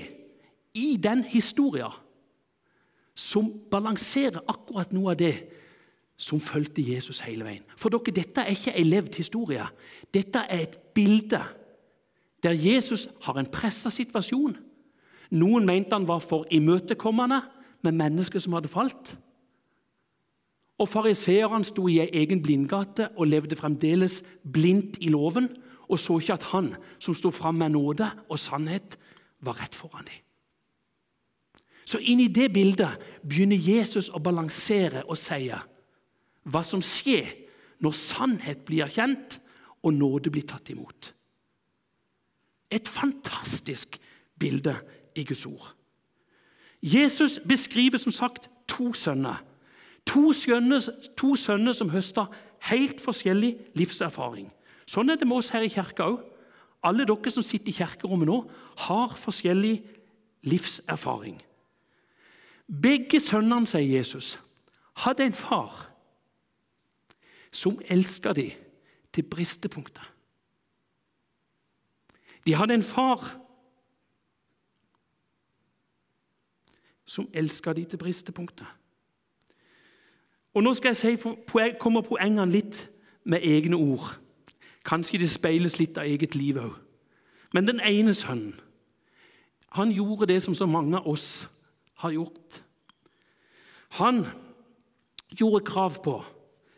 i 0.75 0.97
den 1.01 1.23
historien 1.25 1.95
som 3.15 3.49
balanserer 3.71 4.45
akkurat 4.49 4.93
noe 4.95 5.13
av 5.13 5.19
det 5.21 5.35
som 6.17 6.41
fulgte 6.41 6.85
Jesus 6.85 7.21
hele 7.27 7.45
veien. 7.45 7.65
For 7.77 7.93
dere, 7.93 8.15
Dette 8.15 8.45
er 8.45 8.55
ikke 8.55 8.75
ei 8.77 8.85
levd 8.87 9.19
historie. 9.19 9.65
Dette 10.15 10.45
er 10.49 10.67
et 10.67 10.79
bilde 10.95 11.43
der 12.43 12.59
Jesus 12.59 13.09
har 13.23 13.39
en 13.39 13.51
pressa 13.51 13.91
situasjon. 13.91 14.57
Noen 15.31 15.67
mente 15.67 15.95
han 15.95 16.09
var 16.09 16.23
for 16.25 16.47
imøtekommende 16.51 17.41
med 17.83 17.99
mennesker 17.99 18.43
som 18.43 18.57
hadde 18.57 18.71
falt. 18.71 19.17
Og 20.83 20.89
Fariseerne 20.89 21.65
sto 21.65 21.87
i 21.89 22.01
ei 22.03 22.09
egen 22.25 22.43
blindgate 22.43 23.13
og 23.17 23.31
levde 23.31 23.59
fremdeles 23.59 24.23
blindt 24.43 24.99
i 25.01 25.13
loven 25.15 25.51
og 25.93 26.01
så 26.01 26.17
ikke 26.19 26.39
at 26.39 26.49
han 26.53 26.73
som 27.03 27.15
sto 27.15 27.31
fram 27.31 27.61
med 27.61 27.75
nåde 27.75 28.09
og 28.29 28.39
sannhet, 28.41 28.99
var 29.43 29.59
rett 29.61 29.75
foran 29.75 30.07
dem. 30.07 30.22
Så 31.85 31.99
inn 31.99 32.21
i 32.23 32.31
det 32.31 32.53
bildet 32.55 33.01
begynner 33.27 33.59
Jesus 33.59 34.09
å 34.13 34.21
balansere 34.23 35.05
og 35.09 35.19
si 35.19 35.49
hva 36.43 36.63
som 36.67 36.83
skjer 36.83 37.31
når 37.83 37.99
sannhet 37.99 38.65
blir 38.67 38.87
erkjent 38.87 39.39
og 39.83 39.95
nåde 39.95 40.31
blir 40.31 40.47
tatt 40.47 40.71
imot. 40.71 41.13
Et 42.73 42.89
fantastisk 42.89 43.99
bilde 44.39 44.75
i 45.19 45.25
Guds 45.27 45.45
ord. 45.47 45.73
Jesus 46.83 47.39
beskriver 47.47 47.99
som 47.99 48.15
sagt 48.15 48.49
to 48.71 48.93
sønner. 48.93 49.43
To 50.07 50.33
sønner, 50.35 50.83
to 51.17 51.37
sønner 51.39 51.77
som 51.77 51.93
høster 51.93 52.31
helt 52.71 52.99
forskjellig 53.03 53.55
livserfaring. 53.79 54.49
Sånn 54.87 55.13
er 55.13 55.19
det 55.19 55.29
med 55.29 55.39
oss 55.39 55.53
her 55.55 55.63
i 55.63 55.71
kirka 55.71 56.09
òg. 56.11 56.23
Alle 56.83 57.07
dere 57.07 57.31
som 57.31 57.45
sitter 57.47 57.71
i 57.71 57.77
kirkerommet 57.77 58.27
nå, 58.27 58.41
har 58.89 59.15
forskjellig 59.15 59.77
livserfaring. 60.51 61.37
Begge 62.73 63.21
sønnene, 63.21 63.67
sier 63.67 63.85
Jesus, 63.99 64.39
hadde 65.05 65.27
en 65.27 65.37
far 65.37 65.91
som 67.53 67.81
elska 67.85 68.33
dem 68.33 68.51
til 69.13 69.23
bristepunktet. 69.23 70.03
De 72.47 72.55
hadde 72.55 72.75
en 72.75 72.83
far 72.83 73.39
som 77.05 77.29
elska 77.33 77.73
dem 77.73 77.85
til 77.85 77.99
bristepunktet. 77.99 78.67
Og 80.55 80.63
Nå 80.63 80.75
skal 80.75 80.89
jeg 80.89 80.97
si, 80.97 81.17
kommer 81.81 82.01
poengene 82.01 82.51
litt 82.51 82.89
med 83.25 83.41
egne 83.43 83.77
ord. 83.77 84.17
Kanskje 84.85 85.19
det 85.19 85.31
speiles 85.31 85.79
litt 85.79 85.99
av 85.99 86.09
eget 86.09 86.35
liv 86.35 86.59
òg. 86.61 86.75
Men 87.53 87.69
den 87.69 87.81
ene 87.81 88.15
sønnen 88.15 88.61
han 89.73 89.93
gjorde 89.93 90.27
det 90.29 90.43
som 90.43 90.55
så 90.55 90.67
mange 90.67 90.99
av 90.99 91.07
oss 91.09 91.49
har 92.03 92.15
gjort. 92.15 92.61
Han 93.99 94.25
gjorde 95.33 95.65
krav 95.67 95.99
på 96.05 96.19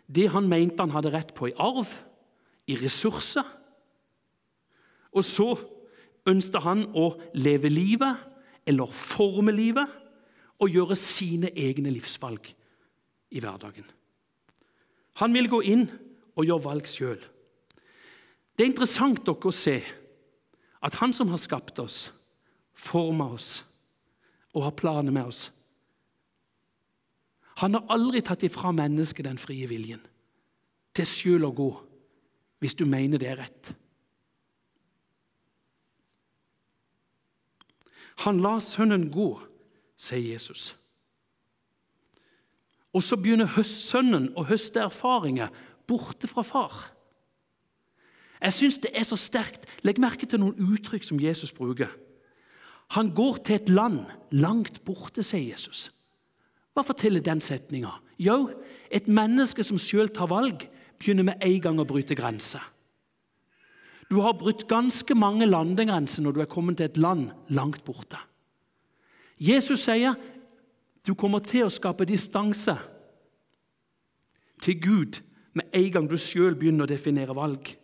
det 0.06 0.28
han 0.34 0.48
mente 0.50 0.82
han 0.82 0.92
hadde 0.92 1.12
rett 1.14 1.32
på 1.36 1.48
i 1.48 1.56
arv, 1.60 1.88
i 2.68 2.76
ressurser. 2.80 3.46
Og 5.14 5.24
så 5.24 5.54
ønsket 6.28 6.64
han 6.64 6.86
å 6.96 7.14
leve 7.36 7.70
livet, 7.72 8.20
eller 8.68 8.92
forme 8.96 9.52
livet, 9.54 9.88
og 10.60 10.70
gjøre 10.70 10.96
sine 10.96 11.50
egne 11.50 11.92
livsvalg 11.92 12.46
i 13.34 13.42
hverdagen. 13.42 13.86
Han 15.20 15.34
ville 15.34 15.50
gå 15.50 15.60
inn 15.66 15.86
og 16.34 16.46
gjøre 16.46 16.66
valg 16.66 16.88
sjøl. 16.90 17.20
Det 18.54 18.64
er 18.64 18.70
interessant 18.70 19.22
dere 19.26 19.50
å 19.50 19.54
se 19.54 19.78
at 20.84 20.98
han 21.00 21.14
som 21.16 21.30
har 21.32 21.40
skapt 21.42 21.80
oss, 21.82 22.08
forma 22.74 23.32
oss 23.34 23.62
og 24.54 24.66
har 24.66 24.76
planer 24.78 25.14
med 25.14 25.30
oss 25.30 25.49
Han 27.61 27.76
har 27.76 27.90
aldri 27.94 28.23
tatt 28.25 28.42
ifra 28.46 28.73
mennesket 28.75 29.26
den 29.28 29.38
frie 29.38 29.68
viljen 29.70 30.02
til 30.94 31.06
sjøl 31.11 31.46
å 31.49 31.54
gå, 31.54 31.70
hvis 32.62 32.76
du 32.78 32.84
mener 32.87 33.18
det 33.18 33.26
er 33.32 33.40
rett. 33.42 33.73
Han 38.23 38.38
la 38.42 38.61
sønnen 38.62 39.08
gå, 39.11 39.26
sier 39.99 40.23
Jesus. 40.23 40.68
Og 42.94 43.02
så 43.02 43.18
begynner 43.18 43.50
høstsønnen 43.56 44.30
å 44.38 44.46
høste 44.46 44.84
erfaringer 44.84 45.50
borte 45.90 46.30
fra 46.30 46.44
far. 46.46 46.76
Jeg 48.38 48.54
syns 48.54 48.78
det 48.84 48.92
er 48.94 49.06
så 49.08 49.18
sterkt. 49.18 49.66
Legg 49.82 49.99
merke 50.02 50.28
til 50.30 50.42
noen 50.42 50.75
uttrykk 50.75 51.06
som 51.06 51.20
Jesus 51.20 51.52
bruker. 51.54 51.90
Han 52.92 53.14
går 53.16 53.40
til 53.44 53.56
et 53.56 53.72
land 53.72 54.04
langt 54.30 54.82
borte, 54.84 55.24
sier 55.24 55.54
Jesus. 55.54 55.88
Hva 56.74 56.84
forteller 56.84 57.22
den 57.24 57.40
setninga? 57.42 57.94
Jo, 58.18 58.50
et 58.90 59.08
menneske 59.08 59.64
som 59.66 59.80
sjøl 59.80 60.10
tar 60.14 60.30
valg, 60.30 60.66
begynner 60.98 61.26
med 61.30 61.42
en 61.42 61.60
gang 61.62 61.80
å 61.80 61.88
bryte 61.88 62.16
grenser. 62.18 62.62
Du 64.10 64.20
har 64.22 64.36
brutt 64.38 64.66
ganske 64.68 65.14
mange 65.16 65.46
landegrenser 65.48 66.22
når 66.22 66.36
du 66.36 66.40
er 66.44 66.50
kommet 66.50 66.78
til 66.78 66.90
et 66.90 67.00
land 67.00 67.30
langt 67.56 67.82
borte. 67.86 68.20
Jesus 69.40 69.86
sier 69.88 70.14
du 71.04 71.14
kommer 71.18 71.42
til 71.44 71.66
å 71.66 71.72
skape 71.72 72.06
distanse 72.08 72.76
til 74.64 74.78
Gud 74.80 75.18
med 75.54 75.68
en 75.76 75.90
gang 75.92 76.06
du 76.08 76.16
sjøl 76.20 76.56
begynner 76.56 76.86
å 76.86 76.90
definere 76.90 77.36
valg. 77.36 77.74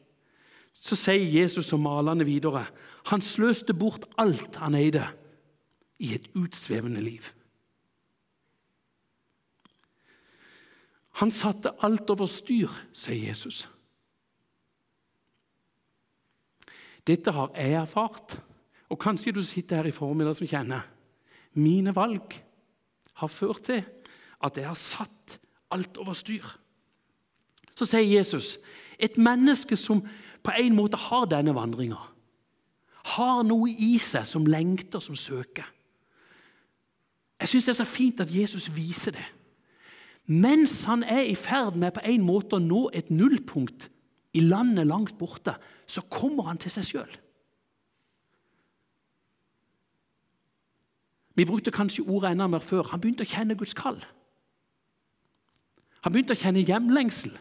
Så 0.72 0.96
sier 0.96 1.26
Jesus 1.26 1.72
og 1.76 1.82
malerne 1.82 2.24
videre 2.24 2.64
han 3.08 3.22
sløste 3.24 3.74
bort 3.74 4.04
alt 4.20 4.60
han 4.60 4.76
eide, 4.78 5.06
i 6.00 6.14
et 6.16 6.30
utsvevende 6.32 7.00
liv. 7.04 7.26
Han 11.20 11.28
satte 11.28 11.74
alt 11.84 12.08
over 12.08 12.28
styr, 12.30 12.72
sier 12.96 13.26
Jesus. 13.28 13.66
Dette 17.04 17.34
har 17.36 17.52
jeg 17.52 17.76
erfart, 17.82 18.38
og 18.88 19.00
kanskje 19.00 19.34
du 19.36 19.42
sitter 19.44 19.82
her 19.82 19.90
i 19.90 19.94
formiddag 19.94 20.38
som 20.38 20.48
kjenner 20.48 20.88
mine 21.58 21.92
valg 21.94 22.36
har 23.20 23.30
ført 23.30 23.64
til 23.66 23.82
at 24.40 24.56
jeg 24.56 24.68
har 24.68 24.78
satt 24.78 25.38
alt 25.74 25.98
over 26.00 26.14
styr. 26.16 26.46
Så 27.74 27.88
sier 27.88 28.06
Jesus 28.06 28.56
et 29.00 29.18
menneske 29.20 29.76
som 29.78 30.02
på 30.44 30.54
en 30.56 30.76
måte 30.76 30.98
har 31.00 31.26
denne 31.30 31.54
vandringa, 31.56 31.98
har 33.16 33.42
noe 33.46 33.70
i 33.70 33.94
seg 34.02 34.26
som 34.28 34.46
lengter, 34.46 35.02
som 35.02 35.16
søker. 35.18 35.66
Jeg 37.40 37.48
syns 37.48 37.68
det 37.68 37.72
er 37.72 37.80
så 37.80 37.88
fint 37.88 38.20
at 38.20 38.32
Jesus 38.34 38.68
viser 38.74 39.16
det. 39.16 39.26
Mens 40.30 40.84
han 40.84 41.02
er 41.02 41.24
i 41.26 41.34
ferd 41.34 41.78
med 41.80 41.96
på 41.96 42.04
en 42.06 42.22
måte 42.22 42.58
å 42.58 42.62
nå 42.62 42.84
et 42.94 43.08
nullpunkt 43.10 43.88
i 44.36 44.44
landet 44.44 44.86
langt 44.86 45.16
borte, 45.18 45.56
så 45.90 46.04
kommer 46.06 46.46
han 46.46 46.60
til 46.60 46.70
seg 46.70 46.86
sjøl. 46.86 47.16
Vi 51.34 51.46
brukte 51.48 51.72
kanskje 51.74 52.04
ordet 52.04 52.34
enda 52.34 52.46
mer 52.46 52.62
før. 52.62 52.90
Han 52.92 53.00
begynte 53.00 53.24
å 53.24 53.30
kjenne 53.30 53.56
Guds 53.58 53.74
kall. 53.74 53.98
Han 56.04 56.12
begynte 56.12 56.36
å 56.36 56.40
kjenne 56.40 56.62
hjemlengsel. 56.62 57.32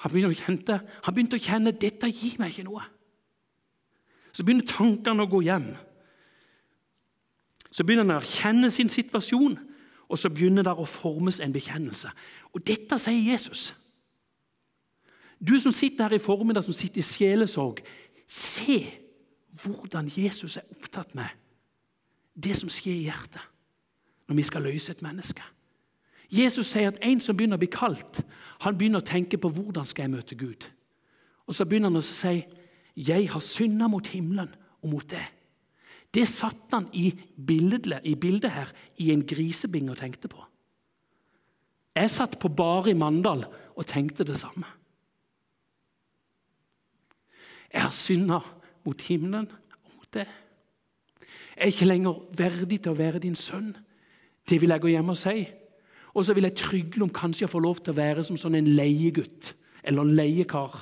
Han 0.00 0.12
begynte, 0.12 0.32
å 0.32 0.38
kjenne, 0.38 0.78
han 1.04 1.14
begynte 1.14 1.36
å 1.36 1.44
kjenne 1.44 1.72
dette 1.76 2.08
gir 2.08 2.38
meg 2.40 2.54
ikke 2.54 2.68
noe. 2.68 2.84
Så 4.40 4.44
begynner 4.48 4.64
tankene 4.64 5.26
å 5.26 5.28
gå 5.28 5.42
hjem. 5.44 5.66
Så 7.68 7.84
begynner 7.84 8.06
han 8.06 8.14
å 8.14 8.22
erkjenne 8.22 8.70
sin 8.72 8.88
situasjon, 8.88 9.58
og 10.08 10.18
så 10.18 10.30
begynner 10.32 10.64
det 10.64 10.72
å 10.72 10.86
formes 10.88 11.42
en 11.44 11.52
bekjennelse. 11.52 12.08
Og 12.56 12.62
dette 12.64 12.96
sier 12.98 13.20
Jesus. 13.20 13.66
Du 15.36 15.52
som 15.60 15.74
sitter 15.76 16.08
her 16.08 16.16
i 16.16 16.22
formiddag, 16.24 16.64
som 16.64 16.72
sitter 16.72 17.02
i 17.02 17.04
sjelesorg, 17.04 17.82
se 18.24 18.78
hvordan 19.60 20.08
Jesus 20.08 20.56
er 20.56 20.72
opptatt 20.72 21.12
med 21.18 21.28
det 22.32 22.56
som 22.56 22.72
skjer 22.72 22.96
i 22.96 23.06
hjertet 23.10 23.44
når 24.24 24.38
vi 24.38 24.46
skal 24.46 24.64
løse 24.64 24.94
et 24.94 25.04
menneske. 25.04 25.44
Jesus 26.32 26.72
sier 26.72 26.94
at 26.94 27.02
en 27.04 27.20
som 27.20 27.36
begynner 27.36 27.60
å 27.60 27.64
bli 27.64 27.68
kalt, 27.74 28.22
han 28.64 28.78
begynner 28.78 29.04
å 29.04 29.10
tenke 29.12 29.36
på 29.36 29.52
hvordan 29.52 29.88
skal 29.90 30.06
jeg 30.06 30.14
møte 30.14 30.38
Gud. 30.38 30.64
Og 31.44 31.52
Så 31.52 31.68
begynner 31.68 31.92
han 31.92 32.00
å 32.00 32.06
si 32.06 32.38
jeg 32.96 33.30
har 33.30 33.40
synda 33.44 33.88
mot 33.88 34.06
himmelen 34.06 34.50
og 34.82 34.90
mot 34.90 35.06
deg'. 35.10 35.30
Det 36.10 36.26
satt 36.28 36.72
han 36.72 36.88
i 36.92 37.12
bildet, 37.46 38.00
i 38.04 38.14
bildet 38.14 38.50
her 38.50 38.72
i 38.98 39.12
en 39.12 39.22
grisebinge 39.26 39.92
og 39.92 39.98
tenkte 39.98 40.28
på. 40.28 40.42
Jeg 41.94 42.10
satt 42.10 42.38
på 42.38 42.48
bare 42.48 42.90
i 42.90 42.98
Mandal 42.98 43.44
og 43.76 43.86
tenkte 43.86 44.24
det 44.24 44.38
samme. 44.38 44.66
Jeg 47.72 47.82
har 47.82 47.94
synda 47.94 48.40
mot 48.84 49.02
himmelen 49.06 49.46
og 49.84 49.94
mot 49.96 50.10
deg. 50.14 50.26
Jeg 51.56 51.62
er 51.66 51.72
ikke 51.74 51.86
lenger 51.86 52.22
verdig 52.34 52.80
til 52.82 52.94
å 52.94 52.98
være 52.98 53.22
din 53.22 53.36
sønn. 53.38 53.76
Det 54.48 54.58
vil 54.60 54.72
jeg 54.72 54.82
gå 54.82 54.90
hjem 54.90 55.12
og 55.12 55.18
si. 55.20 55.44
Og 56.14 56.24
så 56.26 56.34
vil 56.34 56.48
jeg 56.48 56.58
trygle 56.58 57.06
om 57.06 57.12
kanskje 57.14 57.44
jeg 57.44 57.52
får 57.52 57.62
lov 57.62 57.82
til 57.84 57.92
å 57.92 58.00
være 58.00 58.24
som 58.26 58.38
sånn 58.40 58.58
en 58.58 58.70
leiegutt 58.74 59.52
eller 59.84 60.02
en 60.02 60.16
leiekar. 60.16 60.74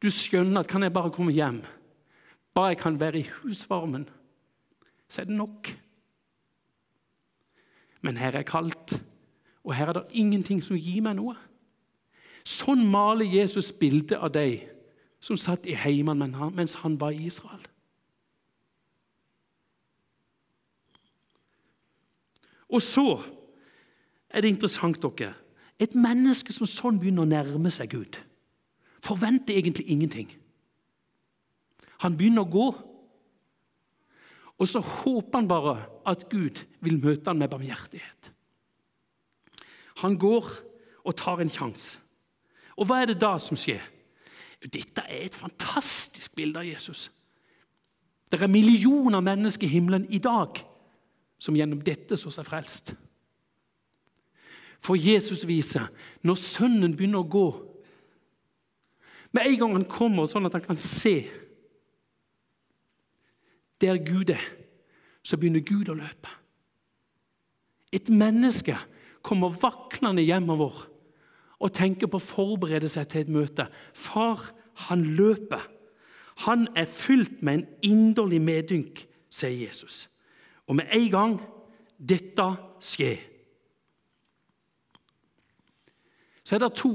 Du 0.00 0.08
skjønner 0.08 0.62
at 0.62 0.70
kan 0.70 0.82
jeg 0.82 0.92
bare 0.92 1.12
komme 1.12 1.32
hjem, 1.32 1.60
bare 2.56 2.72
jeg 2.72 2.80
kan 2.80 3.00
være 3.00 3.20
i 3.20 3.28
husvarmen, 3.28 4.08
så 5.08 5.22
er 5.22 5.28
det 5.28 5.36
nok. 5.36 5.68
Men 8.00 8.16
her 8.16 8.38
er 8.38 8.48
kaldt, 8.48 8.96
og 9.64 9.74
her 9.76 9.92
er 9.92 10.00
det 10.00 10.16
ingenting 10.16 10.62
som 10.64 10.78
gir 10.80 11.02
meg 11.04 11.18
noe. 11.18 11.36
Sånn 12.48 12.86
maler 12.88 13.28
Jesus 13.28 13.68
bildet 13.76 14.16
av 14.16 14.32
deg 14.32 14.64
som 15.20 15.36
satt 15.36 15.68
i 15.68 15.76
heimen 15.76 16.24
mens 16.56 16.78
han 16.80 16.96
var 17.00 17.12
i 17.12 17.26
Israel. 17.28 17.60
Og 22.70 22.82
så 22.82 23.18
er 24.30 24.40
det 24.40 24.52
interessant 24.54 25.02
dere, 25.02 25.34
et 25.80 25.96
menneske 25.98 26.54
som 26.54 26.68
sånn 26.68 27.00
begynner 27.00 27.26
å 27.26 27.30
nærme 27.30 27.72
seg 27.74 27.90
Gud, 27.92 28.20
forventer 29.04 29.56
egentlig 29.56 29.88
ingenting. 29.88 30.30
Han 32.00 32.16
begynner 32.16 32.46
å 32.46 32.52
gå, 32.52 32.68
og 34.60 34.68
så 34.68 34.80
håper 34.84 35.40
han 35.40 35.48
bare 35.48 35.76
at 36.08 36.26
Gud 36.32 36.60
vil 36.84 37.00
møte 37.00 37.30
han 37.30 37.40
med 37.40 37.50
barmhjertighet. 37.52 38.32
Han 40.00 40.18
går 40.20 40.48
og 41.04 41.16
tar 41.16 41.40
en 41.40 41.52
sjanse. 41.52 42.00
Og 42.76 42.88
hva 42.88 43.02
er 43.02 43.10
det 43.10 43.20
da 43.20 43.34
som 43.40 43.58
skjer? 43.60 43.82
Dette 44.60 45.04
er 45.08 45.26
et 45.26 45.36
fantastisk 45.36 46.34
bilde 46.36 46.60
av 46.60 46.68
Jesus. 46.68 47.08
Det 48.30 48.40
er 48.40 48.52
millioner 48.52 49.20
mennesker 49.24 49.66
i 49.66 49.72
himmelen 49.72 50.06
i 50.12 50.20
dag 50.22 50.60
som 51.40 51.56
gjennom 51.56 51.80
dette 51.84 52.16
så 52.20 52.32
seg 52.32 52.46
frelst. 52.46 52.92
For 54.80 54.96
Jesus 54.96 55.42
viser 55.48 55.88
når 56.24 56.40
sønnen 56.40 56.94
begynner 56.96 57.24
å 57.24 57.30
gå 57.32 57.46
Med 59.30 59.46
en 59.46 59.58
gang 59.60 59.76
han 59.78 59.86
kommer, 59.90 60.26
sånn 60.26 60.48
at 60.48 60.56
han 60.58 60.64
kan 60.64 60.80
se 60.82 61.22
der 63.80 64.00
Gud 64.04 64.32
er, 64.34 64.42
så 65.24 65.38
begynner 65.40 65.64
Gud 65.64 65.88
å 65.88 65.96
løpe. 65.96 66.32
Et 67.94 68.10
menneske 68.12 68.76
kommer 69.24 69.56
vaklende 69.60 70.24
hjemover 70.24 70.86
og 71.60 71.74
tenker 71.76 72.08
på 72.10 72.20
å 72.20 72.24
forberede 72.24 72.88
seg 72.88 73.08
til 73.10 73.24
et 73.24 73.32
møte. 73.32 73.66
Far, 73.96 74.50
han 74.88 75.04
løper. 75.16 75.64
Han 76.46 76.68
er 76.78 76.88
fylt 76.88 77.42
med 77.44 77.60
en 77.60 77.66
inderlig 77.84 78.40
medynk, 78.40 79.02
sier 79.32 79.56
Jesus. 79.66 80.06
Og 80.68 80.78
med 80.78 80.88
en 80.96 81.08
gang 81.12 81.34
dette 82.00 82.46
skjer, 82.84 83.20
så 86.44 86.56
er 86.56 86.64
det 86.64 86.72
to 86.80 86.94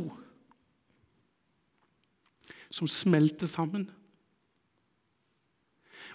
som 2.76 2.90
smelter 2.92 3.48
sammen. 3.48 3.88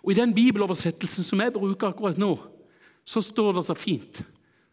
Og 0.05 0.13
I 0.13 0.19
den 0.19 0.35
bibeloversettelsen 0.37 1.25
som 1.25 1.41
jeg 1.41 1.55
bruker 1.55 1.91
akkurat 1.91 2.21
nå, 2.21 2.35
så 3.05 3.23
står 3.25 3.57
det 3.57 3.65
så 3.69 3.77
fint 3.77 4.23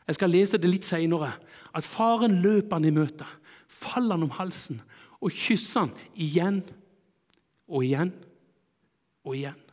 Jeg 0.08 0.15
skal 0.15 0.32
lese 0.32 0.60
det 0.60 0.70
litt 0.70 0.88
senere. 0.88 1.34
At 1.75 1.84
faren 1.84 2.38
løper 2.44 2.77
han 2.77 2.88
i 2.88 2.94
møte, 2.96 3.25
faller 3.67 4.15
han 4.15 4.24
om 4.24 4.36
halsen 4.38 4.79
og 5.20 5.34
kysser 5.34 5.88
han 5.88 5.96
igjen 6.15 6.62
og 7.67 7.84
igjen 7.84 8.13
og 9.25 9.36
igjen. 9.36 9.63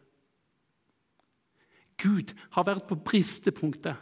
Gud 2.03 2.35
har 2.57 2.67
vært 2.67 2.89
på 2.89 2.99
bristepunktet. 2.99 3.95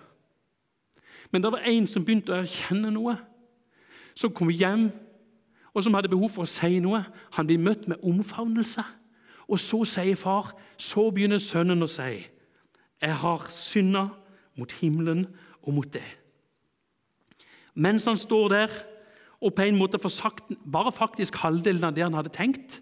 Men 1.30 1.44
det 1.44 1.52
var 1.52 1.68
en 1.68 1.88
som 1.88 2.04
begynte 2.04 2.32
å 2.32 2.40
erkjenne 2.40 2.92
noe, 2.94 3.16
som 4.16 4.32
kom 4.32 4.50
hjem 4.52 4.88
og 5.74 5.84
som 5.84 5.94
hadde 5.94 6.10
behov 6.12 6.30
for 6.34 6.44
å 6.44 6.50
si 6.50 6.78
noe. 6.84 7.04
Han 7.36 7.48
blir 7.48 7.60
møtt 7.60 7.88
med 7.88 8.02
omfavnelse. 8.04 8.84
Og 9.48 9.60
så 9.60 9.82
sier 9.88 10.16
far, 10.16 10.52
så 10.80 11.08
begynner 11.10 11.40
sønnen 11.42 11.82
å 11.82 11.88
si, 11.88 12.26
'Jeg 13.02 13.14
har 13.14 13.46
synda 13.50 14.08
mot 14.56 14.72
himmelen 14.72 15.26
og 15.62 15.74
mot 15.74 15.92
deg.' 15.92 16.16
Mens 17.74 18.04
han 18.04 18.16
står 18.16 18.48
der 18.48 18.70
og 19.40 19.54
på 19.54 19.62
en 19.62 19.78
måte 19.78 19.98
får 19.98 20.08
sagt 20.08 20.52
bare 20.72 20.92
faktisk 20.92 21.34
halvdelen 21.42 21.84
av 21.84 21.94
det 21.94 22.04
han 22.04 22.14
hadde 22.14 22.30
tenkt, 22.30 22.80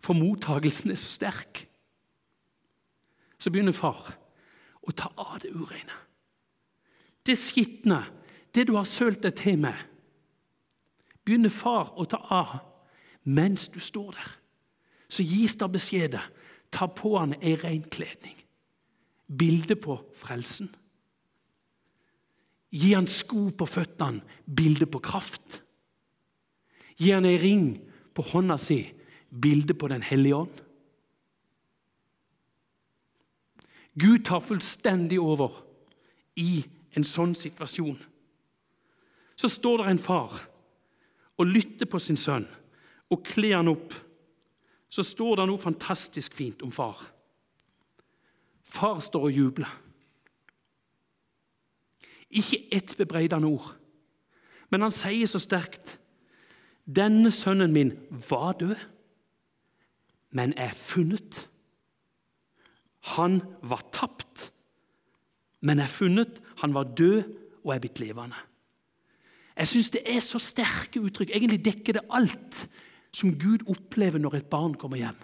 for 0.00 0.14
mottagelsen 0.18 0.90
er 0.90 0.98
så 0.98 1.14
sterk, 1.14 1.68
så 3.38 3.50
begynner 3.50 3.72
far 3.72 4.12
å 4.82 4.92
ta 4.92 5.08
av 5.16 5.38
det 5.42 5.54
ureine. 5.54 5.94
Det 7.26 7.38
skitne, 7.38 8.02
det 8.54 8.66
du 8.66 8.74
har 8.76 8.84
sølt 8.84 9.22
deg 9.22 9.34
til 9.38 9.60
med, 9.62 9.78
begynner 11.24 11.52
far 11.52 11.92
å 11.96 12.06
ta 12.08 12.20
av 12.30 12.60
mens 13.22 13.68
du 13.70 13.78
står 13.80 14.14
der 14.16 14.30
så 15.12 15.24
gis 15.26 15.56
det 15.60 15.68
beskjeder. 15.72 16.24
Ta 16.72 16.88
på 16.88 17.18
han 17.18 17.34
ei 17.42 17.56
ren 17.60 17.84
kledning. 17.92 18.38
Bilde 19.28 19.76
på 19.76 19.98
frelsen. 20.16 20.70
Gi 22.72 22.94
han 22.94 23.08
sko 23.10 23.50
på 23.52 23.68
føttene, 23.68 24.22
bilde 24.46 24.88
på 24.88 25.02
kraft. 25.04 25.60
Gi 26.96 27.10
han 27.12 27.28
ei 27.28 27.36
ring 27.40 27.66
på 28.16 28.24
hånda 28.30 28.56
si, 28.60 28.86
bilde 29.28 29.76
på 29.76 29.90
Den 29.92 30.04
hellige 30.04 30.38
ånd. 30.46 30.62
Gud 33.92 34.24
tar 34.24 34.40
fullstendig 34.40 35.20
over 35.20 35.52
i 36.40 36.64
en 36.96 37.04
sånn 37.04 37.34
situasjon. 37.36 38.00
Så 39.36 39.52
står 39.52 39.82
det 39.82 39.90
en 39.90 40.00
far 40.00 40.40
og 41.42 41.50
lytter 41.50 41.90
på 41.90 41.98
sin 42.00 42.20
sønn 42.20 42.46
og 43.12 43.26
kler 43.26 43.58
han 43.58 43.70
opp 43.72 43.94
så 44.92 45.04
står 45.06 45.40
det 45.40 45.48
noe 45.48 45.60
fantastisk 45.60 46.34
fint 46.36 46.62
om 46.64 46.72
far. 46.74 46.98
Far 48.62 49.00
står 49.00 49.28
og 49.30 49.38
jubler. 49.38 49.70
Ikke 52.32 52.60
ett 52.72 52.92
bebreidende 52.98 53.48
ord, 53.48 53.70
men 54.72 54.84
han 54.84 54.94
sier 54.94 55.28
så 55.28 55.40
sterkt 55.40 55.98
Denne 56.82 57.30
sønnen 57.30 57.72
min 57.72 57.92
var 58.28 58.56
død, 58.58 58.74
men 60.34 60.52
er 60.58 60.72
funnet. 60.74 61.44
Han 63.14 63.38
var 63.62 63.84
tapt, 63.94 64.48
men 65.62 65.78
er 65.78 65.92
funnet. 65.92 66.40
Han 66.64 66.74
var 66.74 66.90
død 66.98 67.22
og 67.62 67.70
er 67.76 67.84
blitt 67.84 68.02
levende. 68.02 68.34
Jeg 69.56 69.68
syns 69.68 69.90
det 69.92 70.02
er 70.08 70.22
så 70.24 70.40
sterke 70.40 71.02
uttrykk. 71.02 71.32
Egentlig 71.34 71.60
dekker 71.64 71.98
det 71.98 72.06
alt 72.10 72.64
som 73.12 73.34
Gud 73.36 73.66
opplever 73.70 74.22
når 74.22 74.38
et 74.40 74.50
barn 74.52 74.74
kommer 74.78 75.00
hjem. 75.00 75.18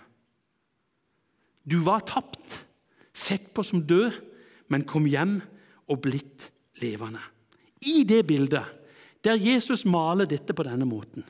Du 1.68 1.80
var 1.84 2.04
tapt, 2.08 2.64
sett 3.12 3.50
på 3.56 3.64
som 3.66 3.82
død, 3.84 4.12
men 4.68 4.86
kom 4.88 5.08
hjem 5.08 5.38
og 5.88 6.02
blitt 6.04 6.50
levende. 6.82 7.20
I 7.88 8.04
det 8.08 8.24
bildet, 8.28 8.64
der 9.24 9.40
Jesus 9.40 9.84
maler 9.88 10.28
dette 10.28 10.54
på 10.54 10.64
denne 10.66 10.86
måten, 10.88 11.24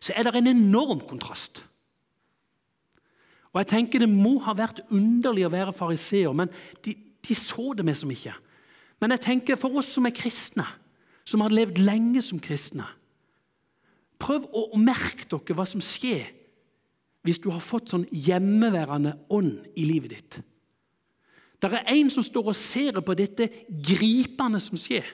så 0.00 0.14
er 0.14 0.26
det 0.26 0.38
en 0.38 0.52
enorm 0.52 1.00
kontrast. 1.08 1.62
Og 3.52 3.62
jeg 3.62 3.70
tenker 3.70 4.02
Det 4.04 4.08
må 4.10 4.36
ha 4.44 4.52
vært 4.52 4.82
underlig 4.92 5.46
å 5.46 5.52
være 5.52 5.72
fariseer, 5.72 6.32
men 6.36 6.50
de, 6.84 6.92
de 7.24 7.34
så 7.34 7.72
det 7.72 7.84
med 7.84 7.96
som 7.96 8.10
ikke. 8.12 8.34
Men 9.00 9.14
jeg 9.14 9.24
tenker 9.24 9.56
for 9.60 9.78
oss 9.80 9.88
som 9.94 10.06
er 10.06 10.14
kristne, 10.16 10.66
som 11.26 11.42
har 11.42 11.54
levd 11.54 11.80
lenge 11.82 12.22
som 12.22 12.40
kristne, 12.42 12.86
Prøv 14.16 14.46
å 14.56 14.78
merke 14.80 15.26
dere 15.28 15.56
hva 15.56 15.66
som 15.68 15.82
skjer 15.84 16.24
hvis 17.26 17.40
du 17.42 17.50
har 17.50 17.64
fått 17.64 17.90
sånn 17.90 18.06
hjemmeværende 18.14 19.16
ånd 19.34 19.66
i 19.74 19.84
livet 19.88 20.12
ditt. 20.14 20.36
Det 21.58 21.72
er 21.72 21.88
en 21.96 22.10
som 22.12 22.24
står 22.24 22.52
og 22.52 22.58
ser 22.58 23.00
på 23.02 23.16
dette 23.18 23.48
gripende 23.66 24.60
som 24.62 24.78
skjer. 24.78 25.08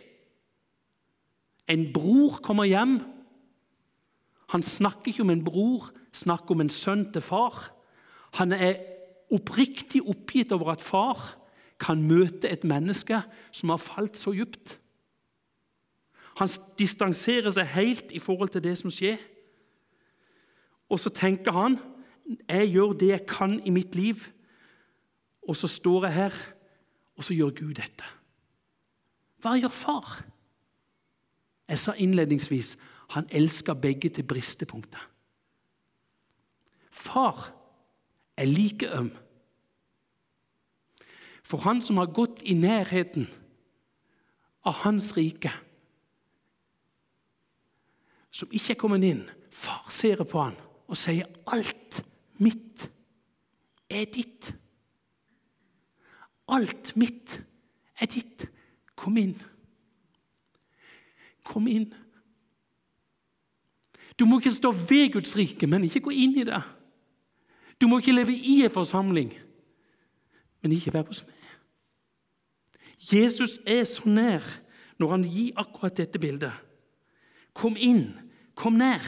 En 1.70 1.87
bror 1.94 2.40
kommer 2.44 2.68
hjem. 2.68 2.98
Han 4.53 4.66
snakker 4.66 5.12
ikke 5.12 5.25
om 5.25 5.33
en 5.33 5.44
bror, 5.46 5.88
snakker 6.12 6.53
om 6.53 6.64
en 6.66 6.72
sønn 6.72 7.07
til 7.14 7.25
far. 7.25 7.70
Han 8.37 8.53
er 8.53 8.83
oppriktig 9.33 10.03
oppgitt 10.05 10.53
over 10.53 10.75
at 10.75 10.85
far 10.85 11.38
kan 11.81 12.03
møte 12.05 12.51
et 12.51 12.66
menneske 12.68 13.22
som 13.55 13.72
har 13.72 13.81
falt 13.81 14.20
så 14.20 14.35
djupt. 14.37 14.77
Han 16.42 16.50
distanserer 16.78 17.52
seg 17.55 17.68
helt 17.76 18.11
i 18.11 18.20
forhold 18.22 18.50
til 18.50 18.64
det 18.64 18.74
som 18.81 18.90
skjer. 18.90 19.20
Og 20.90 20.98
så 20.98 21.12
tenker 21.14 21.55
han 21.55 21.78
jeg 22.48 22.72
gjør 22.74 22.92
det 22.98 23.09
jeg 23.11 23.26
kan 23.28 23.55
i 23.66 23.70
mitt 23.74 23.96
liv, 23.98 24.20
og 25.42 25.57
så 25.59 25.66
står 25.66 26.07
jeg 26.07 26.14
her, 26.14 26.37
og 27.18 27.24
så 27.26 27.35
gjør 27.35 27.55
Gud 27.59 27.72
dette. 27.78 28.07
Hva 29.42 29.57
gjør 29.59 29.74
far? 29.74 30.12
Jeg 31.68 31.81
sa 31.83 31.94
innledningsvis 31.98 32.76
han 33.12 33.26
elsker 33.31 33.74
begge 33.74 34.09
til 34.09 34.24
bristepunktet. 34.24 35.02
Far 36.90 37.50
er 38.37 38.48
like 38.48 38.88
øm. 38.88 39.11
For 41.42 41.59
han 41.66 41.83
som 41.83 41.98
har 41.98 42.14
gått 42.14 42.40
i 42.46 42.55
nærheten 42.55 43.26
av 44.64 44.72
hans 44.87 45.11
rike, 45.16 45.50
som 48.33 48.51
ikke 48.51 48.75
er 48.75 48.81
kommet 48.81 49.05
inn. 49.07 49.23
Far 49.53 49.87
ser 49.92 50.25
på 50.25 50.40
han 50.40 50.57
og 50.88 50.97
sier, 50.97 51.29
'Alt 51.47 52.05
mitt 52.40 52.90
er 53.88 54.05
ditt'. 54.05 54.53
Alt 56.49 56.97
mitt 56.97 57.42
er 58.01 58.07
ditt. 58.07 58.49
Kom 58.97 59.16
inn. 59.16 59.37
Kom 61.45 61.66
inn. 61.66 61.92
Du 64.18 64.25
må 64.25 64.38
ikke 64.38 64.53
stå 64.55 64.71
ved 64.71 65.12
Guds 65.12 65.37
rike, 65.37 65.66
men 65.66 65.85
ikke 65.85 66.01
gå 66.01 66.11
inn 66.11 66.37
i 66.38 66.45
det. 66.45 66.62
Du 67.81 67.88
må 67.88 67.99
ikke 67.99 68.14
leve 68.14 68.35
i 68.37 68.61
en 68.62 68.71
forsamling, 68.71 69.33
men 70.62 70.73
ikke 70.73 70.92
være 70.95 71.09
hos 71.09 71.25
meg. 71.27 71.38
Jesus 73.03 73.59
er 73.66 73.83
så 73.85 74.07
nær 74.07 74.45
når 75.01 75.11
han 75.11 75.25
gir 75.27 75.57
akkurat 75.59 75.97
dette 75.97 76.21
bildet. 76.23 76.53
Kom 77.55 77.77
inn, 77.77 78.12
kom 78.55 78.79
nær. 78.81 79.05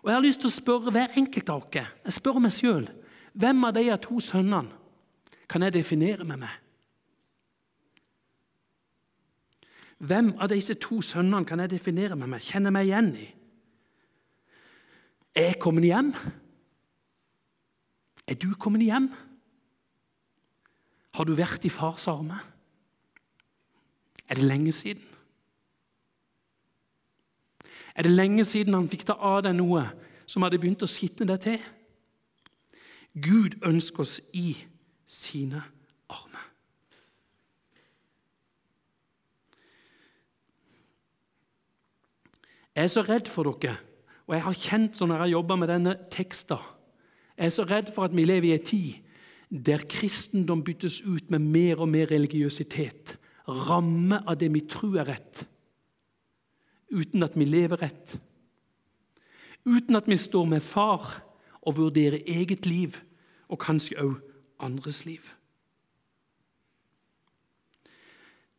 Og 0.00 0.08
Jeg 0.08 0.16
har 0.16 0.24
lyst 0.24 0.40
til 0.40 0.48
å 0.48 0.54
spørre 0.54 0.92
hver 0.94 1.16
enkelt 1.20 1.50
av 1.52 1.66
dere 1.72 1.90
jeg 2.06 2.16
spør 2.16 2.40
meg 2.40 2.54
selv, 2.56 2.88
hvem 3.36 3.64
av 3.68 3.74
de 3.76 3.84
to 4.02 4.20
sønnene 4.20 4.78
kan 5.50 5.62
jeg 5.62 5.74
definere 5.74 6.24
med 6.24 6.40
meg? 6.44 6.54
Hvem 10.00 10.30
av 10.40 10.48
disse 10.48 10.74
to 10.80 11.02
sønnene 11.04 11.44
kan 11.44 11.60
jeg 11.60 11.74
definere 11.74 12.16
med 12.16 12.30
meg, 12.32 12.44
kjenner 12.44 12.72
meg 12.72 12.88
igjen 12.88 13.10
i? 13.20 13.26
Er 15.36 15.50
jeg 15.50 15.60
kommet 15.62 15.84
hjem? 15.84 16.14
Er 18.30 18.38
du 18.40 18.48
kommet 18.56 18.86
hjem? 18.86 19.10
Har 21.18 21.26
du 21.26 21.34
vært 21.36 21.66
i 21.66 21.72
fars 21.72 22.06
armer? 22.08 22.40
Er 24.30 24.38
det 24.38 24.46
lenge 24.46 24.72
siden? 24.72 25.09
Er 28.00 28.06
det 28.06 28.16
lenge 28.16 28.46
siden 28.48 28.72
han 28.72 28.88
fikk 28.88 29.02
ta 29.10 29.18
av 29.20 29.42
deg 29.44 29.58
noe 29.58 29.82
som 30.24 30.40
hadde 30.40 30.56
begynt 30.56 30.80
å 30.80 30.88
skitne 30.88 31.26
deg 31.28 31.42
til? 31.44 31.58
Gud 33.12 33.58
ønsker 33.66 34.06
oss 34.06 34.14
i 34.32 34.54
sine 35.04 35.60
armer. 36.08 36.46
Jeg 42.72 42.86
er 42.86 42.94
så 42.94 43.04
redd 43.04 43.28
for 43.28 43.52
dere, 43.60 43.76
og 44.24 44.32
jeg 44.38 44.46
har 44.48 44.58
kjent 44.62 44.96
sånn 44.96 45.12
når 45.12 45.26
jeg 45.26 45.36
jobba 45.36 45.60
med 45.60 45.72
denne 45.74 45.96
teksten 46.08 46.64
Jeg 47.36 47.50
er 47.50 47.56
så 47.58 47.68
redd 47.68 47.92
for 47.92 48.08
at 48.08 48.16
vi 48.16 48.24
lever 48.24 48.48
i 48.48 48.56
en 48.56 48.64
tid 48.64 49.60
der 49.68 49.84
kristendom 49.84 50.64
byttes 50.64 51.02
ut 51.04 51.28
med 51.28 51.44
mer 51.44 51.84
og 51.84 51.92
mer 51.92 52.08
religiøsitet. 52.08 53.18
Ramme 53.44 54.24
av 54.24 54.40
det 54.40 54.48
vi 54.54 54.64
tror 54.64 55.02
er 55.02 55.10
rett, 55.18 55.44
uten 56.90 57.22
at 57.22 57.36
vi 57.38 57.46
lever 57.46 57.82
rett. 57.82 58.16
Uten 59.64 59.96
at 59.96 60.08
vi 60.08 60.16
står 60.16 60.48
med 60.48 60.64
far 60.64 61.20
og 61.62 61.76
vurderer 61.76 62.22
eget 62.26 62.66
liv, 62.66 62.96
og 63.50 63.58
kanskje 63.58 63.98
òg 63.98 64.16
andres 64.62 65.04
liv. 65.04 65.22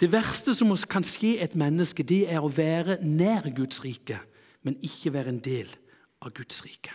Det 0.02 0.10
verste 0.12 0.54
som 0.58 0.74
kan 0.90 1.06
skje 1.06 1.38
et 1.44 1.56
menneske, 1.56 2.04
det 2.04 2.26
er 2.32 2.42
å 2.42 2.50
være 2.50 2.98
nær 3.06 3.46
Guds 3.54 3.84
rike, 3.84 4.18
men 4.66 4.80
ikke 4.82 5.14
være 5.14 5.30
en 5.30 5.44
del 5.46 5.70
av 6.22 6.34
Guds 6.34 6.64
rike. 6.66 6.94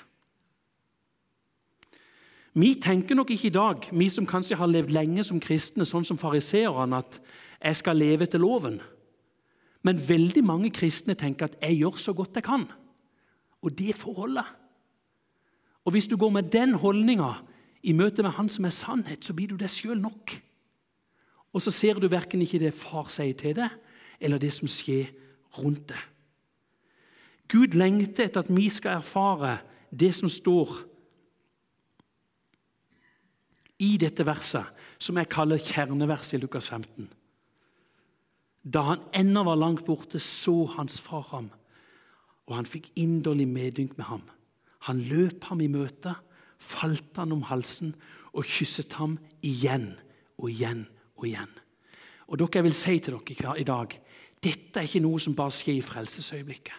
Vi 2.56 2.72
tenker 2.80 3.14
nok 3.14 3.30
ikke 3.30 3.50
i 3.50 3.54
dag, 3.54 3.86
vi 3.92 4.08
som 4.08 4.26
kanskje 4.26 4.56
har 4.56 4.70
levd 4.70 4.94
lenge 4.94 5.22
som 5.28 5.40
kristne, 5.42 5.84
sånn 5.84 6.06
som 6.08 6.18
fariseerne, 6.18 7.02
at 7.04 7.18
jeg 7.60 7.78
skal 7.82 8.00
leve 8.00 8.24
etter 8.24 8.40
loven. 8.40 8.80
Men 9.86 10.00
veldig 10.02 10.42
mange 10.46 10.72
kristne 10.74 11.14
tenker 11.18 11.46
at 11.46 11.58
jeg 11.62 11.78
gjør 11.80 12.00
så 12.02 12.14
godt 12.16 12.38
jeg 12.38 12.46
kan. 12.46 12.64
Og 13.62 13.74
det 13.78 13.92
er 13.92 13.98
forholdet. 13.98 14.46
Og 15.86 15.94
hvis 15.94 16.08
du 16.10 16.16
går 16.18 16.32
med 16.34 16.50
den 16.50 16.74
holdninga 16.74 17.36
i 17.86 17.94
møte 17.94 18.24
med 18.26 18.34
Han 18.34 18.48
som 18.50 18.66
er 18.66 18.74
sannhet, 18.74 19.24
så 19.24 19.34
blir 19.36 19.52
du 19.52 19.56
deg 19.60 19.70
sjøl 19.70 20.00
nok. 20.02 20.34
Og 21.54 21.62
så 21.62 21.70
ser 21.70 22.00
du 22.00 22.08
verken 22.10 22.42
ikke 22.42 22.60
det 22.60 22.74
far 22.74 23.06
sier 23.12 23.36
til 23.38 23.54
deg, 23.56 23.70
eller 24.20 24.42
det 24.42 24.50
som 24.52 24.68
skjer 24.68 25.12
rundt 25.56 25.86
deg. 25.92 26.02
Gud 27.46 27.78
lengter 27.78 28.26
etter 28.26 28.42
at 28.42 28.50
vi 28.50 28.66
skal 28.72 28.98
erfare 28.98 29.60
det 29.94 30.10
som 30.18 30.28
står 30.28 30.72
i 33.78 33.94
dette 34.00 34.24
verset, 34.26 34.66
som 34.98 35.16
jeg 35.20 35.30
kaller 35.30 35.62
kjerneverset 35.62 36.38
i 36.38 36.42
Lukas 36.42 36.68
15. 36.72 37.06
Da 38.66 38.82
han 38.82 39.04
ennå 39.14 39.44
var 39.46 39.58
langt 39.60 39.84
borte, 39.86 40.18
så 40.18 40.64
hans 40.74 40.98
far 41.00 41.28
ham, 41.30 41.50
og 42.46 42.56
han 42.56 42.66
fikk 42.66 42.90
inderlig 42.98 43.46
medynk 43.48 43.94
med 43.98 44.08
ham. 44.10 44.24
Han 44.90 45.02
løp 45.06 45.44
ham 45.50 45.62
i 45.62 45.70
møte, 45.70 46.14
falt 46.58 47.16
han 47.18 47.34
om 47.34 47.44
halsen 47.46 47.94
og 48.32 48.46
kysset 48.48 48.96
ham 48.98 49.16
igjen 49.44 49.92
og 50.38 50.50
igjen 50.50 50.86
og 51.16 51.28
igjen. 51.28 51.52
Og 52.26 52.40
dere, 52.40 52.64
vil 52.66 52.74
si 52.74 52.98
til 52.98 53.18
dere 53.18 53.54
i 53.60 53.66
dag 53.66 53.94
dette 54.42 54.78
er 54.78 54.86
ikke 54.86 55.02
noe 55.02 55.20
som 55.22 55.34
bare 55.34 55.54
skjer 55.54 55.78
i 55.78 55.84
frelsesøyeblikket. 55.84 56.74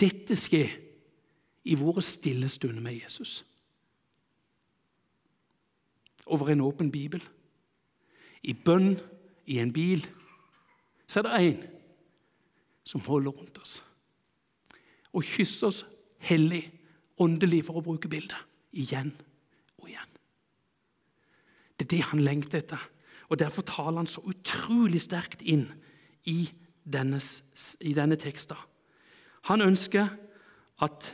Dette 0.00 0.36
skjer 0.36 0.74
i 1.64 1.76
våre 1.78 2.02
stille 2.04 2.50
stunder 2.52 2.82
med 2.84 2.98
Jesus 2.98 3.42
over 6.26 6.48
en 6.50 6.62
åpen 6.64 6.90
bibel. 6.92 7.20
I 8.42 8.54
bønn, 8.56 8.94
i 9.46 9.58
en 9.60 9.72
bil, 9.72 10.04
så 11.06 11.20
er 11.20 11.26
det 11.26 11.40
én 11.40 11.66
som 12.84 13.02
holder 13.04 13.30
rundt 13.30 13.58
oss 13.60 13.80
og 15.14 15.22
kysser 15.22 15.68
oss 15.68 15.84
hellig, 16.26 16.64
åndelig, 17.22 17.60
for 17.68 17.78
å 17.78 17.84
bruke 17.86 18.08
bildet, 18.10 18.34
igjen 18.74 19.12
og 19.78 19.86
igjen. 19.86 20.16
Det 21.78 21.84
er 21.86 21.90
det 21.92 22.00
han 22.08 22.24
lengter 22.24 22.58
etter, 22.58 22.82
og 23.30 23.38
derfor 23.38 23.62
taler 23.68 24.00
han 24.00 24.10
så 24.10 24.24
utrolig 24.26 25.04
sterkt 25.04 25.44
inn 25.46 25.68
i 26.26 26.48
denne, 26.82 27.20
i 27.78 27.94
denne 27.94 28.18
teksten. 28.18 28.58
Han 29.46 29.62
ønsker 29.62 30.10
at 30.82 31.06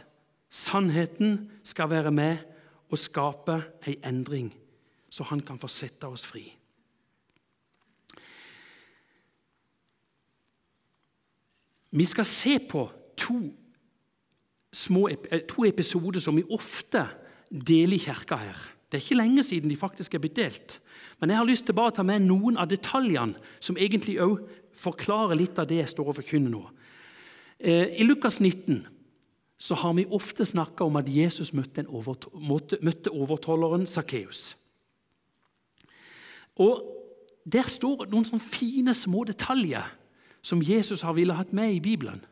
sannheten 0.49 1.51
skal 1.61 1.93
være 1.93 2.15
med 2.15 2.41
og 2.89 2.99
skape 2.99 3.61
en 3.85 4.01
endring 4.15 4.49
så 5.11 5.27
han 5.27 5.43
kan 5.43 5.59
få 5.59 5.69
sette 5.69 6.07
oss 6.07 6.25
fri. 6.27 6.47
Vi 11.91 12.07
skal 12.07 12.25
se 12.25 12.59
på 12.59 12.87
to, 13.19 13.41
små, 14.73 15.09
eh, 15.09 15.41
to 15.49 15.65
episoder 15.65 16.21
som 16.21 16.37
vi 16.37 16.47
ofte 16.51 17.07
deler 17.51 17.97
i 17.97 17.99
kirka 17.99 18.37
her. 18.37 18.57
Det 18.91 18.99
er 18.99 19.03
ikke 19.03 19.23
lenge 19.23 19.43
siden 19.43 19.71
de 19.71 19.77
faktisk 19.77 20.15
er 20.15 20.19
blitt 20.19 20.37
delt. 20.37 20.81
Men 21.21 21.31
jeg 21.31 21.39
har 21.39 21.47
lyst 21.47 21.67
til 21.67 21.75
bare 21.75 21.93
å 21.93 21.95
ta 21.95 22.03
med 22.03 22.23
noen 22.27 22.57
av 22.59 22.69
detaljene 22.69 23.39
som 23.61 23.77
egentlig 23.77 24.19
også 24.23 24.47
forklarer 24.75 25.39
litt 25.39 25.59
av 25.59 25.67
det 25.67 25.83
jeg 25.83 25.93
står 25.93 26.09
og 26.09 26.17
forkynner 26.19 26.51
nå. 26.51 26.63
Eh, 27.61 28.01
I 28.01 28.07
Lukas 28.07 28.41
19 28.41 28.87
så 29.59 29.75
har 29.75 29.93
vi 29.95 30.07
ofte 30.07 30.45
snakka 30.45 30.85
om 30.85 30.97
at 30.97 31.09
Jesus 31.09 31.53
møtte, 31.53 31.85
møtte 32.81 33.11
overtolleren 33.13 33.87
Sakkeus. 33.87 34.55
Og 36.57 36.97
Der 37.51 37.65
står 37.65 38.05
noen 38.13 38.27
sånne 38.29 38.45
fine, 38.45 38.93
små 38.95 39.25
detaljer 39.25 39.87
som 40.43 40.63
Jesus 40.65 41.03
har 41.05 41.17
ville 41.17 41.37
hatt 41.37 41.53
med 41.57 41.75
i 41.75 41.83
Bibelen. 41.85 42.23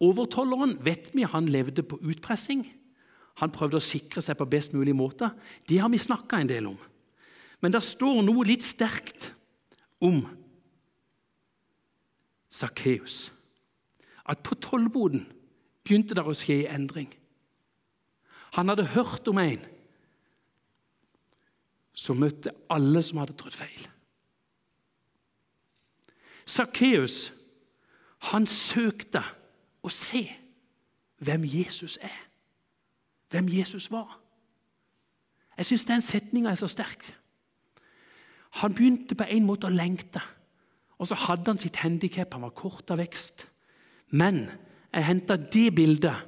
Overtolleren 0.00 0.76
vet 0.84 1.12
vi 1.16 1.24
han 1.24 1.48
levde 1.48 1.82
på 1.82 1.98
utpressing. 2.04 2.66
Han 3.40 3.52
prøvde 3.52 3.80
å 3.80 3.84
sikre 3.84 4.22
seg 4.24 4.36
på 4.38 4.48
best 4.48 4.74
mulig 4.76 4.94
måte. 4.96 5.30
Det 5.68 5.80
har 5.80 5.92
vi 5.92 6.00
snakka 6.00 6.40
en 6.40 6.50
del 6.50 6.68
om. 6.72 6.78
Men 7.64 7.72
det 7.72 7.82
står 7.84 8.20
noe 8.24 8.44
litt 8.48 8.64
sterkt 8.64 9.30
om 10.04 10.22
Sakkeus. 12.52 13.30
At 14.28 14.42
på 14.44 14.58
tollboden 14.60 15.24
begynte 15.86 16.16
det 16.16 16.24
å 16.26 16.36
skje 16.36 16.64
en 16.66 16.82
endring. 16.82 17.08
Han 18.56 18.72
hadde 18.72 18.88
hørt 18.94 19.28
om 19.28 19.40
en 19.40 19.64
som 21.96 22.18
møtte 22.20 22.52
alle 22.72 23.00
som 23.04 23.20
hadde 23.22 23.36
trådt 23.38 23.56
feil. 23.56 23.84
Sakkeus 26.46 27.32
han 28.30 28.46
søkte 28.46 29.22
å 29.82 29.90
se 29.92 30.24
hvem 31.22 31.44
Jesus 31.46 31.98
er, 32.02 32.20
hvem 33.30 33.48
Jesus 33.50 33.90
var. 33.90 34.18
Jeg 35.56 35.70
syns 35.70 35.86
den 35.88 36.04
setninga 36.04 36.52
er 36.52 36.60
så 36.60 36.68
sterk. 36.68 37.04
Han 38.62 38.74
begynte 38.74 39.16
på 39.16 39.26
en 39.28 39.46
måte 39.46 39.68
å 39.68 39.74
lengte, 39.74 40.22
og 40.96 41.08
så 41.08 41.18
hadde 41.26 41.52
han 41.52 41.60
sitt 41.60 41.76
handikap. 41.82 42.32
Han 42.32 42.46
var 42.46 42.54
kort 42.56 42.90
av 42.90 43.00
vekst. 43.02 43.46
Men 44.16 44.46
jeg 44.92 45.04
henta 45.04 45.36
det 45.36 45.74
bildet 45.76 46.22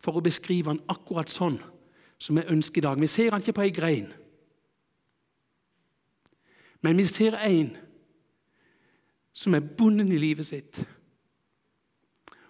for 0.00 0.16
å 0.16 0.24
beskrive 0.24 0.72
han 0.72 0.84
akkurat 0.92 1.30
sånn 1.32 1.58
som 2.18 2.38
jeg 2.38 2.48
ønsker 2.52 2.80
i 2.80 2.86
dag. 2.86 3.00
Vi 3.00 3.10
ser 3.10 3.34
han 3.34 3.42
ikke 3.44 3.58
på 3.58 3.66
ei 3.66 3.74
grein. 3.76 4.06
Men 6.80 6.96
vi 6.96 7.04
ser 7.08 7.36
en 7.36 7.74
som 9.36 9.54
er 9.54 9.60
bonden 9.60 10.12
i 10.12 10.18
livet 10.18 10.46
sitt, 10.48 10.80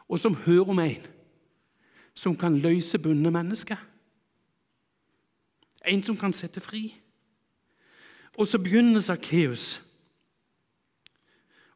og 0.06 0.18
som 0.22 0.36
hører 0.46 0.70
om 0.70 0.78
en 0.78 1.06
som 2.16 2.36
kan 2.36 2.58
løse 2.58 2.98
bundne 2.98 3.30
mennesker. 3.30 3.76
En 5.86 6.02
som 6.02 6.16
kan 6.16 6.32
sette 6.32 6.60
fri. 6.60 6.94
Og 8.38 8.46
så 8.46 8.58
begynner 8.58 9.00
Sakkeus. 9.00 9.82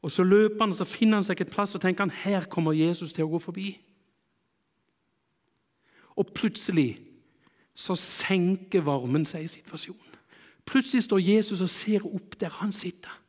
Og 0.03 0.11
så 0.11 0.23
løper 0.23 0.61
han 0.61 0.71
og 0.71 0.77
så 0.77 0.87
finner 0.89 1.21
han 1.21 1.27
seg 1.27 1.43
et 1.43 1.53
plass 1.53 1.75
og 1.75 1.83
tenker 1.83 2.07
han, 2.07 2.15
her 2.23 2.47
kommer 2.49 2.73
Jesus 2.73 3.13
til 3.13 3.27
å 3.27 3.33
gå 3.35 3.43
forbi. 3.43 3.69
Og 6.17 6.33
plutselig 6.35 6.95
så 7.75 7.97
senker 7.99 8.87
varmen 8.87 9.27
seg 9.29 9.45
i 9.45 9.53
situasjonen. 9.59 10.17
Plutselig 10.65 11.05
står 11.05 11.21
Jesus 11.21 11.61
og 11.61 11.69
ser 11.69 12.07
opp 12.07 12.41
der 12.41 12.57
han 12.63 12.73
sitter. 12.73 13.20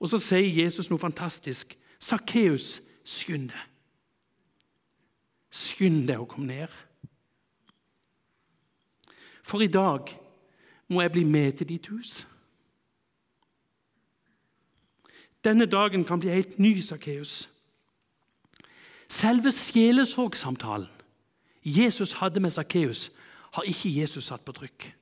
Og 0.00 0.08
så 0.12 0.20
sier 0.22 0.62
Jesus 0.62 0.90
noe 0.90 1.02
fantastisk. 1.02 1.74
Sakkeus, 1.98 2.78
skynd 3.04 3.50
deg. 3.50 3.64
Skynd 5.50 6.06
deg 6.08 6.22
å 6.22 6.28
komme 6.28 6.52
ned. 6.52 6.74
For 9.42 9.64
i 9.64 9.70
dag 9.72 10.12
må 10.88 11.02
jeg 11.02 11.14
bli 11.14 11.24
med 11.24 11.58
til 11.58 11.70
ditt 11.72 11.88
hus. 11.90 12.22
Denne 15.44 15.66
dagen 15.66 16.04
kan 16.04 16.20
bli 16.20 16.34
helt 16.34 16.58
ny, 16.58 16.74
Sakkeus. 16.82 17.48
Selve 19.08 19.52
sjelesorgsamtalen 19.54 20.90
Jesus 21.64 22.12
hadde 22.12 22.40
med 22.40 22.50
Sakkeus, 22.50 23.10
har 23.52 23.62
ikke 23.62 23.90
Jesus 24.00 24.24
satt 24.24 24.44
på 24.44 24.52
trykk. 24.52 24.92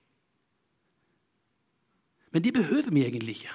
Men 2.31 2.45
det 2.45 2.53
behøver 2.53 2.91
vi 2.91 3.05
egentlig 3.05 3.37
ikke. 3.37 3.53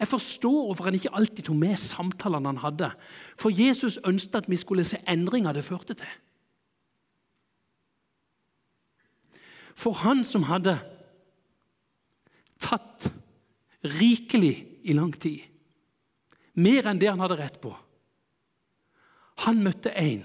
Jeg 0.00 0.08
forstår 0.08 0.64
hvorfor 0.64 0.88
han 0.88 0.96
ikke 0.96 1.12
alltid 1.12 1.44
tok 1.44 1.58
med 1.60 1.76
samtalene 1.76 2.48
han 2.48 2.62
hadde. 2.62 2.88
For 3.36 3.52
Jesus 3.52 3.98
ønsket 4.06 4.42
at 4.42 4.48
vi 4.50 4.56
skulle 4.56 4.84
se 4.84 5.02
endringer 5.08 5.52
det 5.52 5.64
førte 5.66 5.94
til. 5.94 6.14
For 9.76 9.96
han 10.00 10.24
som 10.24 10.48
hadde 10.48 10.78
tatt 12.60 13.10
rikelig 13.84 14.54
i 14.84 14.96
lang 14.96 15.12
tid, 15.20 15.44
mer 16.60 16.88
enn 16.88 17.00
det 17.00 17.08
han 17.08 17.20
hadde 17.22 17.38
rett 17.38 17.60
på 17.62 17.70
Han 19.46 19.62
møtte 19.64 19.92
en 19.96 20.24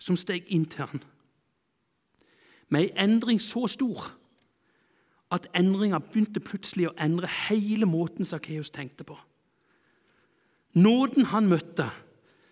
som 0.00 0.16
steg 0.16 0.46
inn 0.54 0.62
til 0.70 0.86
han 0.88 1.02
med 2.72 2.86
en 2.88 3.00
endring 3.04 3.40
så 3.42 3.66
stor 3.68 4.06
at 5.34 5.48
endringa 5.56 6.00
begynte 6.00 6.40
plutselig 6.40 6.88
å 6.88 6.96
endre 7.00 7.28
hele 7.48 7.88
måten 7.88 8.24
Sakkeus 8.24 8.70
tenkte 8.72 9.04
på. 9.08 9.16
Nåden 10.78 11.28
han 11.32 11.48
møtte, 11.50 11.88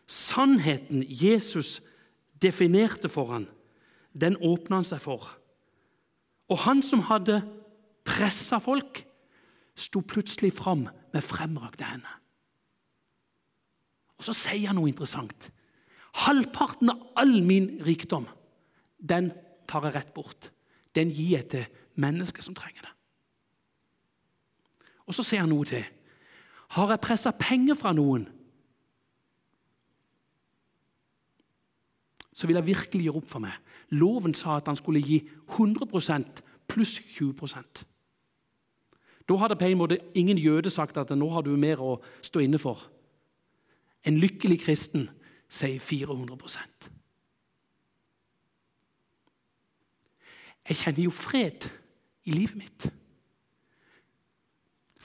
sannheten 0.07 1.03
Jesus 1.07 1.81
definerte 2.43 3.09
for 3.13 3.33
han, 3.33 3.49
den 4.13 4.37
åpna 4.45 4.81
han 4.81 4.89
seg 4.89 5.03
for. 5.03 5.25
Og 6.53 6.63
han 6.65 6.83
som 6.85 7.05
hadde 7.09 7.41
pressa 8.07 8.61
folk, 8.63 9.03
sto 9.77 10.01
plutselig 10.01 10.55
fram 10.57 10.87
med 11.13 11.25
fremrakte 11.25 11.85
hender. 11.85 12.21
Og 14.17 14.25
så 14.25 14.33
sier 14.37 14.71
han 14.71 14.79
noe 14.79 14.89
interessant. 14.89 15.51
Halvparten 16.25 16.93
av 16.93 17.03
all 17.21 17.35
min 17.45 17.75
rikdom, 17.85 18.25
den 18.97 19.35
tar 19.69 19.85
jeg 19.85 19.97
rett 19.99 20.15
bort. 20.17 20.49
Den 20.97 21.13
gir 21.13 21.35
jeg 21.37 21.49
til 21.53 21.67
mennesker 22.01 22.43
som 22.43 22.55
trenger 22.55 22.87
det. 22.87 22.93
Og 25.07 25.15
så 25.15 25.23
sier 25.23 25.45
han 25.45 25.53
noe 25.53 25.67
til. 25.69 25.85
Har 26.75 26.91
jeg 26.91 27.03
pressa 27.05 27.31
penger 27.31 27.79
fra 27.79 27.93
noen, 27.95 28.27
så 32.37 32.47
vil 32.47 32.59
jeg 32.59 32.67
virkelig 32.67 33.07
gjøre 33.07 33.21
opp 33.23 33.29
for 33.31 33.41
meg. 33.41 33.55
Loven 33.97 34.35
sa 34.37 34.59
at 34.59 34.67
han 34.69 34.77
skulle 34.77 35.01
gi 35.01 35.23
100% 35.57 36.43
pluss 36.69 36.99
20 37.17 37.33
Da 39.29 39.37
hadde 39.41 39.57
på 39.57 39.65
en 39.65 39.79
måte 39.79 39.99
ingen 40.15 40.39
jøde 40.39 40.71
sagt 40.71 40.97
at 40.97 41.11
nå 41.17 41.31
har 41.33 41.43
du 41.43 41.57
mer 41.57 41.81
å 41.81 41.97
stå 42.21 42.43
inne 42.45 42.59
for. 42.59 42.91
En 44.05 44.19
lykkelig 44.21 44.61
kristen 44.67 45.09
sier 45.49 45.81
400 45.81 46.37
Jeg 50.69 50.77
kjenner 50.77 51.03
jo 51.03 51.11
fred 51.11 51.71
i 52.27 52.35
livet 52.35 52.59
mitt. 52.59 52.89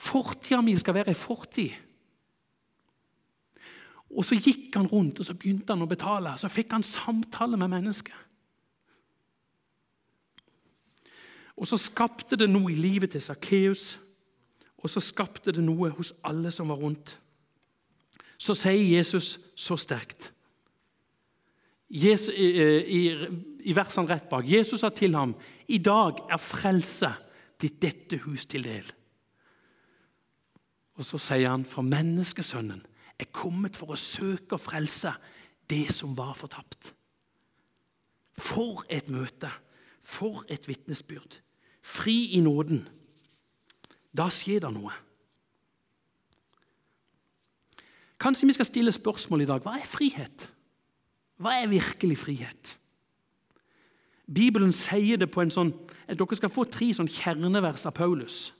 Fortida 0.02 0.60
mi 0.60 0.74
skal 0.78 0.96
være 0.98 1.12
ei 1.14 1.18
fortid. 1.18 1.70
Og 4.12 4.26
så 4.28 4.36
gikk 4.36 4.74
han 4.76 4.90
rundt 4.90 5.22
og 5.22 5.26
så 5.26 5.36
begynte 5.38 5.72
han 5.72 5.84
å 5.84 5.88
betale. 5.88 6.34
Så 6.36 6.50
fikk 6.52 6.74
han 6.74 6.84
samtale 6.84 7.56
med 7.56 7.70
mennesker. 7.72 8.18
Og 11.56 11.68
så 11.68 11.78
skapte 11.78 12.36
det 12.36 12.48
noe 12.50 12.72
i 12.72 12.78
livet 12.78 13.12
til 13.14 13.22
Sakkeus, 13.22 13.98
og 14.82 14.90
så 14.90 15.00
skapte 15.04 15.52
det 15.54 15.62
noe 15.62 15.92
hos 15.94 16.10
alle 16.26 16.50
som 16.50 16.72
var 16.72 16.80
rundt. 16.80 17.14
Så 18.40 18.56
sier 18.58 18.96
Jesus 18.96 19.36
så 19.54 19.76
sterkt 19.78 20.32
Jesus, 21.92 22.32
i, 22.32 23.02
i, 23.68 23.74
versene 23.76 24.08
rett 24.08 24.30
bak 24.30 24.46
Jesus 24.48 24.80
sa 24.80 24.88
til 24.96 25.12
ham 25.12 25.34
i 25.68 25.76
dag 25.82 26.22
er 26.32 26.40
frelse 26.40 27.10
blitt 27.60 27.82
dette 27.84 28.16
hus 28.24 28.46
til 28.48 28.64
del. 28.64 28.86
Og 30.96 31.04
så 31.04 31.20
sier 31.20 31.52
han, 31.52 31.66
for 31.68 31.84
menneskesønnen 31.84 32.80
er 33.20 33.28
kommet 33.34 33.76
for 33.76 33.92
å 33.92 34.00
søke 34.00 34.56
og 34.56 34.64
frelse 34.64 35.12
det 35.68 35.84
som 35.92 36.16
var 36.16 36.32
fortapt. 36.38 36.94
For 38.40 38.86
et 38.88 39.12
møte! 39.12 39.50
For 40.02 40.42
et 40.50 40.64
vitnesbyrd! 40.66 41.38
Fri 41.82 42.32
i 42.38 42.40
nåden. 42.42 42.86
Da 44.14 44.28
skjer 44.32 44.64
det 44.64 44.72
noe. 44.74 44.94
Kanskje 48.22 48.46
vi 48.46 48.54
skal 48.56 48.68
stille 48.68 48.94
spørsmål 48.94 49.44
i 49.44 49.48
dag. 49.50 49.62
Hva 49.64 49.76
er 49.80 49.88
frihet? 49.88 50.46
Hva 51.40 51.56
er 51.60 51.70
virkelig 51.70 52.18
frihet? 52.20 52.76
Bibelen 54.32 54.72
sier 54.72 55.18
det 55.20 55.30
på 55.32 55.42
en 55.42 55.52
sånn 55.52 55.72
at 56.06 56.18
Dere 56.18 56.36
skal 56.38 56.52
få 56.52 56.64
tre 56.68 56.90
sånn 56.94 57.10
kjernevers 57.10 57.86
av 57.88 57.94
Paulus, 57.96 58.52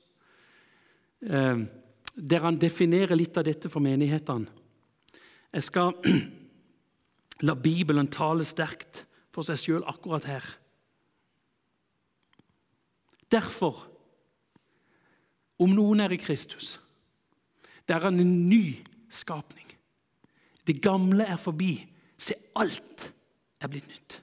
eh, 1.27 1.65
der 2.15 2.45
han 2.45 2.59
definerer 2.61 3.17
litt 3.19 3.37
av 3.37 3.47
dette 3.47 3.71
for 3.73 3.85
menighetene. 3.85 4.49
Jeg 5.53 5.67
skal 5.69 5.93
la 7.47 7.55
Bibelen 7.59 8.09
tale 8.09 8.45
sterkt 8.47 9.05
for 9.33 9.45
seg 9.47 9.61
sjøl 9.61 9.87
akkurat 9.89 10.29
her. 10.29 10.47
Derfor, 13.33 13.87
om 15.61 15.73
noen 15.73 16.03
er 16.05 16.13
i 16.13 16.21
Kristus, 16.21 16.77
det 17.89 17.97
er 17.97 18.07
han 18.09 18.21
en 18.21 18.35
ny 18.49 18.79
skapning. 19.13 19.69
Det 20.67 20.81
gamle 20.85 21.25
er 21.27 21.41
forbi. 21.41 21.75
Se, 22.23 22.37
alt 22.55 23.09
er 23.61 23.71
blitt 23.71 23.89
nytt. 23.91 24.21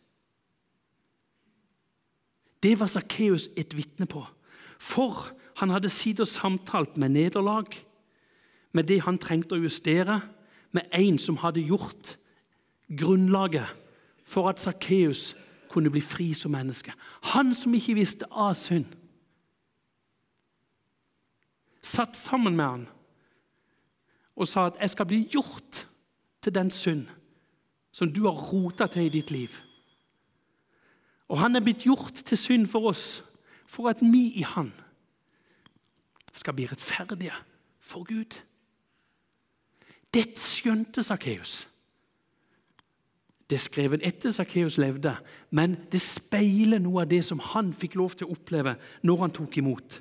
Det 2.64 2.80
var 2.80 2.88
Sakkeus 2.92 3.50
et 3.60 3.76
vitne 3.76 4.08
på. 4.08 4.24
For 4.80 5.28
han 5.60 5.74
hadde 5.74 5.92
sittet 5.92 6.24
og 6.24 6.32
samtalt 6.32 6.98
med 6.98 7.10
nederlag, 7.16 7.68
med 8.72 8.88
det 8.88 9.02
han 9.04 9.18
trengte 9.20 9.58
å 9.58 9.64
justere, 9.64 10.22
med 10.72 10.86
en 10.94 11.18
som 11.20 11.40
hadde 11.42 11.66
gjort 11.66 12.16
grunnlaget 13.00 13.68
for 14.30 14.50
at 14.52 14.62
Sakkeus 14.62 15.34
kunne 15.70 15.92
bli 15.92 16.02
fri 16.02 16.32
som 16.38 16.54
menneske. 16.54 16.94
Han 17.34 17.52
som 17.58 17.74
ikke 17.74 17.98
visste 17.98 18.30
av 18.32 18.54
synd. 18.58 18.86
Satt 21.82 22.16
sammen 22.18 22.56
med 22.56 22.66
han 22.66 22.88
og 24.36 24.48
sa 24.48 24.68
at 24.68 24.78
'jeg 24.80 24.90
skal 24.90 25.06
bli 25.06 25.28
gjort 25.28 25.88
til 26.42 26.56
den 26.56 26.70
synd' 26.70 27.19
som 27.92 28.12
du 28.14 28.26
har 28.28 28.38
rota 28.52 28.88
til 28.88 29.08
i 29.08 29.14
ditt 29.14 29.32
liv. 29.32 29.54
Og 31.30 31.40
han 31.42 31.56
er 31.56 31.64
blitt 31.66 31.86
gjort 31.86 32.24
til 32.26 32.38
synd 32.38 32.68
for 32.70 32.90
oss, 32.90 33.22
for 33.70 33.90
at 33.92 34.02
vi 34.02 34.30
i 34.42 34.46
han 34.46 34.72
skal 36.34 36.56
bli 36.58 36.68
rettferdige 36.70 37.36
for 37.82 38.06
Gud. 38.08 38.38
Dette 40.14 40.42
skjønte 40.42 41.04
Sakkeus. 41.06 41.68
Det 43.50 43.58
er 43.58 43.66
skrevet 43.66 44.06
etter 44.06 44.34
Sakkeus 44.34 44.78
levde, 44.82 45.16
men 45.50 45.76
det 45.90 46.02
speiler 46.02 46.82
noe 46.82 47.04
av 47.04 47.10
det 47.10 47.24
som 47.26 47.42
han 47.54 47.72
fikk 47.74 47.98
lov 47.98 48.14
til 48.18 48.30
å 48.30 48.36
oppleve 48.38 48.76
når 49.06 49.24
han 49.24 49.34
tok 49.34 49.58
imot. 49.62 50.00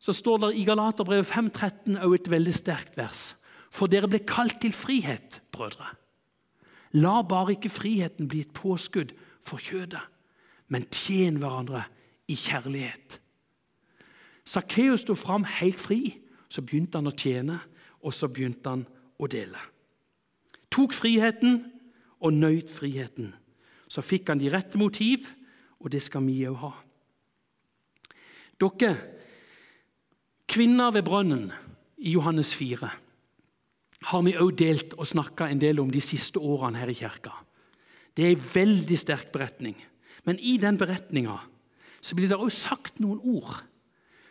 Så 0.00 0.14
står 0.16 0.44
det 0.44 0.52
i 0.56 0.64
Galaterbrevet 0.64 1.28
5,13 1.28 1.98
også 1.98 2.16
et 2.16 2.30
veldig 2.32 2.54
sterkt 2.56 2.94
vers. 2.98 3.24
For 3.70 3.90
dere 3.90 4.08
ble 4.10 4.22
kalt 4.26 4.60
til 4.62 4.72
frihet, 4.74 5.42
brødre. 5.52 5.90
La 6.98 7.22
bare 7.22 7.54
ikke 7.54 7.70
friheten 7.70 8.28
bli 8.28 8.42
et 8.42 8.54
påskudd 8.54 9.14
for 9.46 9.62
kjødet, 9.62 10.02
men 10.68 10.86
tjen 10.90 11.38
hverandre 11.38 11.84
i 12.30 12.36
kjærlighet. 12.38 13.20
Sakkeus 14.44 15.04
sto 15.04 15.14
fram 15.14 15.44
helt 15.44 15.78
fri. 15.80 16.16
Så 16.50 16.64
begynte 16.66 16.98
han 16.98 17.06
å 17.06 17.14
tjene, 17.14 17.60
og 18.02 18.10
så 18.10 18.26
begynte 18.26 18.72
han 18.72 18.80
å 19.22 19.28
dele. 19.30 19.58
Tok 20.66 20.96
friheten 20.98 21.60
og 22.18 22.34
nøyt 22.34 22.72
friheten. 22.74 23.28
Så 23.86 24.02
fikk 24.02 24.32
han 24.32 24.40
de 24.40 24.50
rette 24.50 24.78
motiv, 24.78 25.28
og 25.78 25.92
det 25.94 26.02
skal 26.02 26.26
vi 26.26 26.40
òg 26.50 26.58
ha. 26.64 26.72
Dere, 28.60 28.90
kvinner 30.50 30.90
ved 30.90 31.06
brønnen 31.06 31.46
i 32.02 32.16
Johannes 32.16 32.50
4 32.58 32.90
har 34.08 34.22
vi 34.24 34.36
òg 34.40 34.54
delt 34.56 34.94
og 34.96 35.08
snakka 35.08 35.50
en 35.50 35.60
del 35.60 35.80
om 35.82 35.90
de 35.92 36.00
siste 36.00 36.40
årene 36.40 36.80
her 36.80 36.90
i 36.90 36.96
kirka. 36.96 37.32
Det 38.16 38.24
er 38.24 38.34
en 38.34 38.46
veldig 38.54 38.98
sterk 38.98 39.32
beretning. 39.32 39.76
Men 40.24 40.38
i 40.40 40.56
den 40.60 40.78
beretninga 40.80 41.38
blir 42.16 42.30
det 42.30 42.38
òg 42.40 42.52
sagt 42.54 43.00
noen 43.00 43.20
ord 43.20 43.60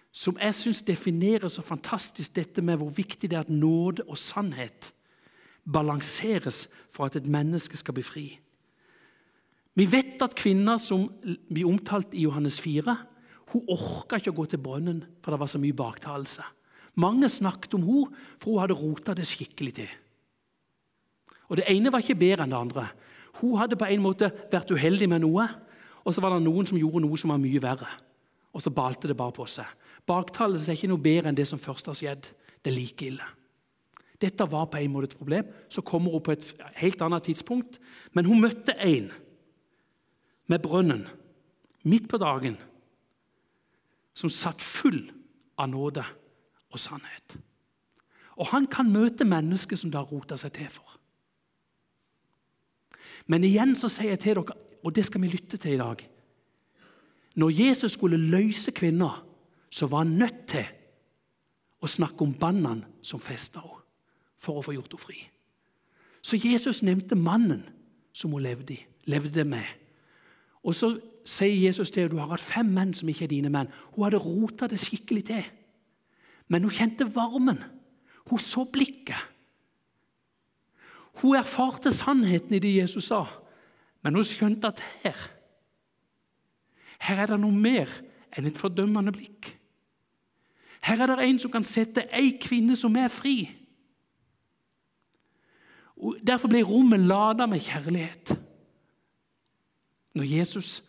som 0.09 0.39
jeg 0.41 0.55
syns 0.57 0.81
definerer 0.81 1.51
så 1.53 1.61
fantastisk 1.61 2.33
dette 2.33 2.63
med 2.65 2.79
hvor 2.81 2.89
viktig 2.93 3.29
det 3.29 3.37
er 3.37 3.45
at 3.45 3.53
nåde 3.53 4.05
og 4.09 4.17
sannhet 4.17 4.91
balanseres 5.69 6.65
for 6.89 7.05
at 7.05 7.19
et 7.19 7.29
menneske 7.29 7.77
skal 7.77 7.93
bli 7.93 8.03
fri. 8.03 8.25
Vi 9.77 9.85
vet 9.85 10.21
at 10.25 10.35
kvinner 10.35 10.81
som 10.81 11.05
blir 11.21 11.69
omtalt 11.69 12.15
i 12.17 12.25
Johannes 12.25 12.57
4, 12.59 12.95
hun 13.53 13.69
orka 13.69 14.17
ikke 14.17 14.33
å 14.33 14.39
gå 14.41 14.47
til 14.49 14.61
brønnen, 14.61 15.03
for 15.21 15.33
det 15.33 15.39
var 15.41 15.49
så 15.51 15.61
mye 15.61 15.77
baktalelse. 15.77 16.43
Mange 16.99 17.29
snakket 17.31 17.77
om 17.77 17.85
henne, 17.85 18.25
for 18.41 18.55
hun 18.55 18.63
hadde 18.63 18.77
rota 18.77 19.15
det 19.15 19.27
skikkelig 19.29 19.73
til. 19.79 19.89
Og 21.49 21.57
Det 21.57 21.65
ene 21.71 21.91
var 21.91 22.03
ikke 22.03 22.19
bedre 22.19 22.45
enn 22.45 22.53
det 22.53 22.59
andre. 22.59 22.89
Hun 23.39 23.57
hadde 23.57 23.79
på 23.79 23.87
en 23.87 24.03
måte 24.03 24.29
vært 24.51 24.71
uheldig 24.71 25.07
med 25.09 25.23
noe, 25.23 25.47
og 26.03 26.13
så 26.13 26.21
var 26.21 26.35
det 26.35 26.43
noen 26.45 26.67
som 26.67 26.77
gjorde 26.77 27.01
noe 27.03 27.17
som 27.17 27.31
var 27.33 27.41
mye 27.41 27.61
verre. 27.61 27.89
Og 28.53 28.61
så 28.61 28.73
balte 28.73 29.07
det 29.07 29.17
bare 29.17 29.35
på 29.35 29.45
seg. 29.49 29.65
Baktalelse 30.09 30.71
er 30.71 30.77
ikke 30.77 30.89
noe 30.91 31.01
bedre 31.01 31.29
enn 31.29 31.37
det 31.37 31.47
som 31.47 31.61
først 31.61 31.89
har 31.89 31.97
skjedd. 31.97 32.31
Det 32.63 32.71
er 32.71 32.77
like 32.77 33.05
ille. 33.05 33.25
Dette 34.19 34.47
var 34.51 34.67
på 34.67 34.79
en 34.81 34.91
måte 34.91 35.11
et 35.11 35.19
problem. 35.19 35.47
Så 35.69 35.81
kommer 35.85 36.11
hun 36.11 36.23
på 36.23 36.33
et 36.33 36.47
helt 36.81 37.01
annet 37.01 37.29
tidspunkt. 37.29 37.79
Men 38.11 38.25
hun 38.27 38.41
møtte 38.41 38.75
en 38.75 39.11
med 40.49 40.63
brønnen 40.63 41.05
midt 41.87 42.09
på 42.09 42.17
dagen 42.19 42.57
som 44.17 44.31
satt 44.33 44.61
full 44.65 45.05
av 45.59 45.69
nåde 45.71 46.03
og 46.69 46.79
sannhet. 46.79 47.37
Og 48.39 48.47
han 48.53 48.67
kan 48.71 48.91
møte 48.91 49.27
mennesker 49.27 49.77
som 49.77 49.91
det 49.91 49.99
har 49.99 50.09
rota 50.09 50.37
seg 50.39 50.53
til 50.55 50.69
for. 50.71 50.95
Men 53.29 53.45
igjen 53.45 53.75
så 53.77 53.89
sier 53.91 54.15
jeg 54.15 54.23
til 54.23 54.39
dere, 54.39 54.57
og 54.83 54.95
det 54.95 55.05
skal 55.05 55.21
vi 55.21 55.31
lytte 55.33 55.57
til 55.59 55.75
i 55.75 55.81
dag 55.81 56.05
Når 57.35 57.49
Jesus 57.51 57.91
skulle 57.91 58.17
løse 58.17 58.71
kvinner, 58.71 59.25
så 59.69 59.85
var 59.87 59.97
han 60.03 60.17
nødt 60.17 60.47
til 60.47 60.65
å 61.79 61.87
snakke 61.87 62.25
om 62.25 62.33
bannene 62.33 62.87
som 63.05 63.19
festa 63.19 63.61
henne, 63.61 63.83
for 64.39 64.59
å 64.59 64.63
få 64.63 64.73
gjort 64.73 64.95
henne 64.95 65.03
fri. 65.03 65.19
Så 66.21 66.39
Jesus 66.39 66.81
nevnte 66.83 67.15
mannen 67.15 67.63
som 68.13 68.33
hun 68.33 68.43
levde, 68.43 68.73
i, 68.73 68.85
levde 69.05 69.45
med. 69.47 69.67
Og 70.63 70.75
så 70.75 70.93
sier 71.27 71.67
Jesus 71.67 71.91
til 71.91 72.03
henne 72.03 72.15
du 72.15 72.19
har 72.19 72.33
hatt 72.33 72.43
fem 72.43 72.67
menn 72.75 72.93
som 72.97 73.09
ikke 73.11 73.27
er 73.27 73.33
dine 73.35 73.51
menn. 73.53 73.71
Hun 73.93 74.07
hadde 74.07 74.23
rota 74.23 74.67
det 74.67 74.81
skikkelig 74.81 75.25
til. 75.29 75.45
Men 76.49 76.65
hun 76.65 76.73
kjente 76.73 77.07
varmen. 77.15 77.61
Hun 78.29 78.41
så 78.41 78.65
blikket. 78.65 79.19
Hun 81.21 81.37
erfarte 81.37 81.93
sannheten 81.93 82.55
i 82.55 82.61
det 82.63 82.71
Jesus 82.77 83.09
sa, 83.09 83.25
men 84.05 84.15
hun 84.15 84.25
skjønte 84.25 84.69
at 84.71 84.81
her 85.03 85.17
her 86.99 87.21
er 87.23 87.31
det 87.31 87.39
noe 87.39 87.55
mer 87.55 87.91
enn 88.35 88.49
et 88.49 88.59
fordømmende 88.59 89.13
blikk. 89.15 89.53
Her 90.83 91.03
er 91.03 91.13
det 91.13 91.29
en 91.29 91.39
som 91.41 91.51
kan 91.51 91.65
sette 91.67 92.05
ei 92.15 92.33
kvinne 92.41 92.75
som 92.79 92.95
er 92.99 93.11
fri. 93.11 93.37
Og 95.99 96.19
derfor 96.23 96.51
blir 96.51 96.67
rommet 96.67 97.03
lada 97.03 97.47
med 97.47 97.63
kjærlighet. 97.63 98.35
Når 100.15 100.27
Jesus 100.27 100.79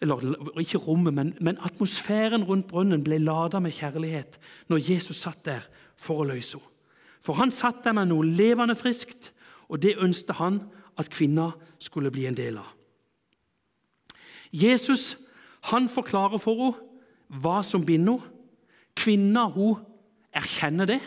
eller 0.00 0.58
Ikke 0.60 0.78
rommet, 0.78 1.14
men, 1.14 1.34
men 1.40 1.58
atmosfæren 1.64 2.44
rundt 2.44 2.66
brønnen 2.68 3.04
ble 3.04 3.18
lada 3.18 3.58
med 3.58 3.72
kjærlighet 3.72 4.38
når 4.68 4.90
Jesus 4.90 5.16
satt 5.16 5.44
der 5.44 5.64
for 5.96 6.20
å 6.20 6.28
løse 6.28 6.58
henne. 6.58 6.72
For 7.24 7.34
han 7.40 7.50
satt 7.50 7.80
der 7.84 7.96
med 7.96 8.10
noe 8.10 8.26
levende 8.28 8.76
friskt, 8.78 9.32
og 9.66 9.80
det 9.82 9.96
ønsket 9.98 10.36
han 10.38 10.60
at 11.00 11.08
kvinna 11.10 11.48
skulle 11.82 12.12
bli 12.14 12.26
en 12.28 12.36
del 12.36 12.60
av. 12.60 12.68
Jesus 14.52 15.16
han 15.72 15.88
forklarer 15.90 16.38
for 16.38 16.60
henne 16.60 17.40
hva 17.42 17.62
som 17.66 17.82
binder 17.86 18.20
henne. 18.20 18.32
Kvinna 18.96 19.42
hun 19.52 19.82
erkjenner 20.32 20.88
det. 20.88 21.00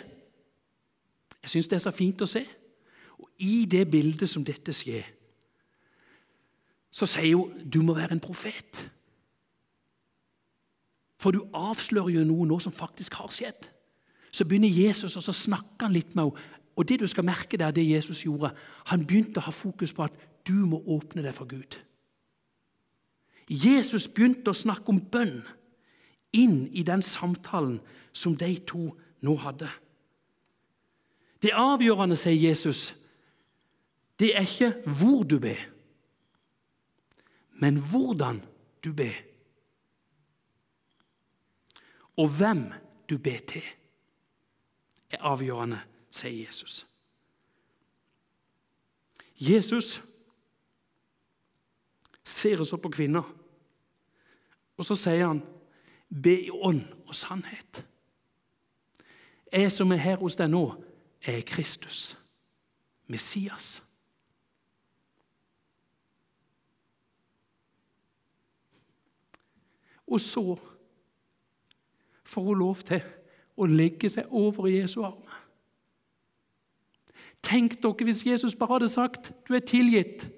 Jeg 1.42 1.50
syns 1.54 1.70
det 1.72 1.78
er 1.80 1.86
så 1.88 1.94
fint 1.96 2.22
å 2.22 2.28
se. 2.30 2.44
Og 3.18 3.30
I 3.42 3.64
det 3.66 3.88
bildet 3.90 4.30
som 4.30 4.44
dette 4.46 4.76
skjer, 4.76 5.08
så 6.92 7.06
sier 7.10 7.38
hun 7.38 7.66
du 7.70 7.82
må 7.86 7.94
være 7.98 8.18
en 8.18 8.24
profet. 8.24 8.86
For 11.20 11.36
du 11.36 11.44
avslører 11.54 12.16
jo 12.16 12.24
noe 12.28 12.48
nå 12.48 12.60
som 12.64 12.74
faktisk 12.74 13.18
har 13.20 13.32
skjedd. 13.34 13.68
Så 14.32 14.46
begynner 14.46 14.72
Jesus 14.72 15.18
og 15.18 15.26
så 15.26 15.36
snakker 15.36 15.88
han 15.88 15.96
litt 15.96 16.16
med 16.16 16.30
henne. 16.30 16.56
Og 16.80 16.88
det 16.88 17.02
du 17.02 17.08
skal 17.12 17.26
merke 17.28 17.58
der, 17.60 17.74
det 17.76 17.84
Jesus 17.84 18.22
gjorde, 18.24 18.54
Han 18.86 19.06
begynte 19.06 19.42
å 19.42 19.50
ha 19.50 19.52
fokus 19.52 19.92
på 19.94 20.06
at 20.06 20.14
du 20.48 20.66
må 20.66 20.80
åpne 20.88 21.22
deg 21.26 21.36
for 21.36 21.46
Gud. 21.46 21.76
Jesus 23.50 24.08
begynte 24.08 24.54
å 24.54 24.56
snakke 24.56 24.94
om 24.94 25.02
bønn 25.02 25.42
inn 26.32 26.70
i 26.72 26.86
den 26.88 27.02
samtalen 27.02 27.82
som 28.14 28.38
de 28.38 28.54
to 28.64 28.86
nå 29.26 29.36
hadde. 29.36 29.68
Det 31.42 31.52
avgjørende, 31.52 32.16
sier 32.16 32.38
Jesus, 32.38 32.94
det 34.20 34.32
er 34.38 34.48
ikke 34.48 34.72
hvor 34.86 35.24
du 35.28 35.40
ber 35.40 35.60
men 37.60 37.78
hvordan 37.78 38.42
du 38.84 38.94
ber. 38.94 39.16
Og 42.18 42.28
hvem 42.38 42.72
du 43.10 43.18
ber 43.18 43.40
til, 43.48 43.64
er 45.10 45.24
avgjørende, 45.26 45.80
sier 46.12 46.46
Jesus. 46.46 46.86
Jesus 49.40 50.02
ser 52.24 52.62
oss 52.62 52.74
opp 52.76 52.84
på 52.86 52.92
kvinner, 53.00 53.24
og 54.78 54.86
så 54.86 54.96
sier 54.96 55.28
han, 55.28 55.42
be 56.10 56.36
i 56.46 56.52
ånd 56.52 56.84
og 57.08 57.16
sannhet. 57.16 57.84
Jeg 59.52 59.72
som 59.72 59.92
er 59.92 60.04
her 60.04 60.20
hos 60.22 60.38
deg 60.40 60.52
nå, 60.52 60.64
er 61.26 61.42
Kristus, 61.48 62.14
Messias. 63.08 63.80
Og 70.10 70.20
så 70.20 70.58
får 72.26 72.42
hun 72.42 72.60
lov 72.60 72.82
til 72.86 73.06
å 73.60 73.68
legge 73.70 74.10
seg 74.10 74.30
over 74.32 74.70
i 74.70 74.80
Jesu 74.80 75.02
armer. 75.04 75.38
Tenk 77.46 77.78
dere 77.80 78.08
hvis 78.08 78.26
Jesus 78.28 78.56
bare 78.56 78.80
hadde 78.80 78.92
sagt 78.92 79.32
'du 79.48 79.56
er 79.56 79.64
tilgitt', 79.64 80.30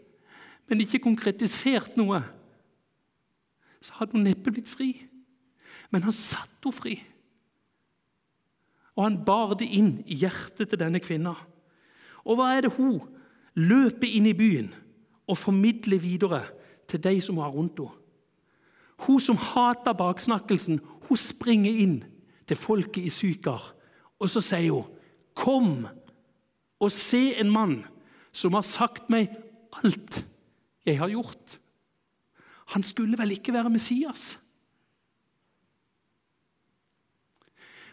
men 0.67 0.81
ikke 0.81 1.03
konkretisert 1.03 1.97
noe. 1.97 2.21
Så 3.81 3.93
hadde 3.93 4.11
hun 4.11 4.23
neppe 4.23 4.51
blitt 4.51 4.69
fri. 4.69 5.07
Men 5.91 6.03
han 6.03 6.13
satte 6.13 6.63
henne 6.63 6.73
fri. 6.73 7.03
Og 8.95 9.03
han 9.03 9.25
bar 9.25 9.55
det 9.59 9.67
inn 9.67 10.03
i 10.05 10.15
hjertet 10.15 10.69
til 10.69 10.79
denne 10.79 10.99
kvinna. 10.99 11.35
Og 12.23 12.37
hva 12.37 12.51
er 12.55 12.61
det 12.61 12.75
hun 12.77 13.01
løper 13.55 14.07
inn 14.07 14.25
i 14.29 14.37
byen 14.37 14.69
og 15.27 15.37
formidler 15.37 15.99
videre 15.99 16.43
til 16.87 17.03
de 17.03 17.21
som 17.21 17.37
har 17.37 17.51
rundt 17.51 17.79
henne? 17.79 18.00
Hun 19.07 19.19
som 19.19 19.37
hater 19.37 19.95
baksnakkelsen, 19.97 20.79
hun 21.07 21.17
springer 21.17 21.71
inn 21.83 22.01
til 22.47 22.59
folket 22.59 23.07
i 23.07 23.13
Sykar. 23.13 23.71
Og 24.21 24.29
så 24.29 24.41
sier 24.41 24.71
hun, 24.71 24.89
'Kom 25.33 25.87
og 26.79 26.91
se 26.91 27.35
en 27.39 27.49
mann 27.49 27.85
som 28.33 28.53
har 28.53 28.61
sagt 28.61 29.09
meg 29.09 29.29
alt 29.83 30.25
jeg 30.85 30.99
har 30.99 31.09
gjort.' 31.09 31.57
Han 32.73 32.83
skulle 32.83 33.17
vel 33.17 33.31
ikke 33.31 33.53
være 33.53 33.69
Messias? 33.69 34.37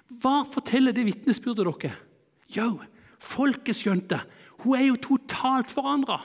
Hva 0.09 0.45
forteller 0.49 0.93
det 0.93 1.05
vitnesbyrdet 1.05 1.67
dere? 1.67 1.97
Jo, 2.49 2.81
folket 3.19 3.77
skjønte. 3.77 4.23
Hun 4.63 4.79
er 4.79 4.87
jo 4.89 4.97
totalt 4.97 5.71
forandra. 5.71 6.21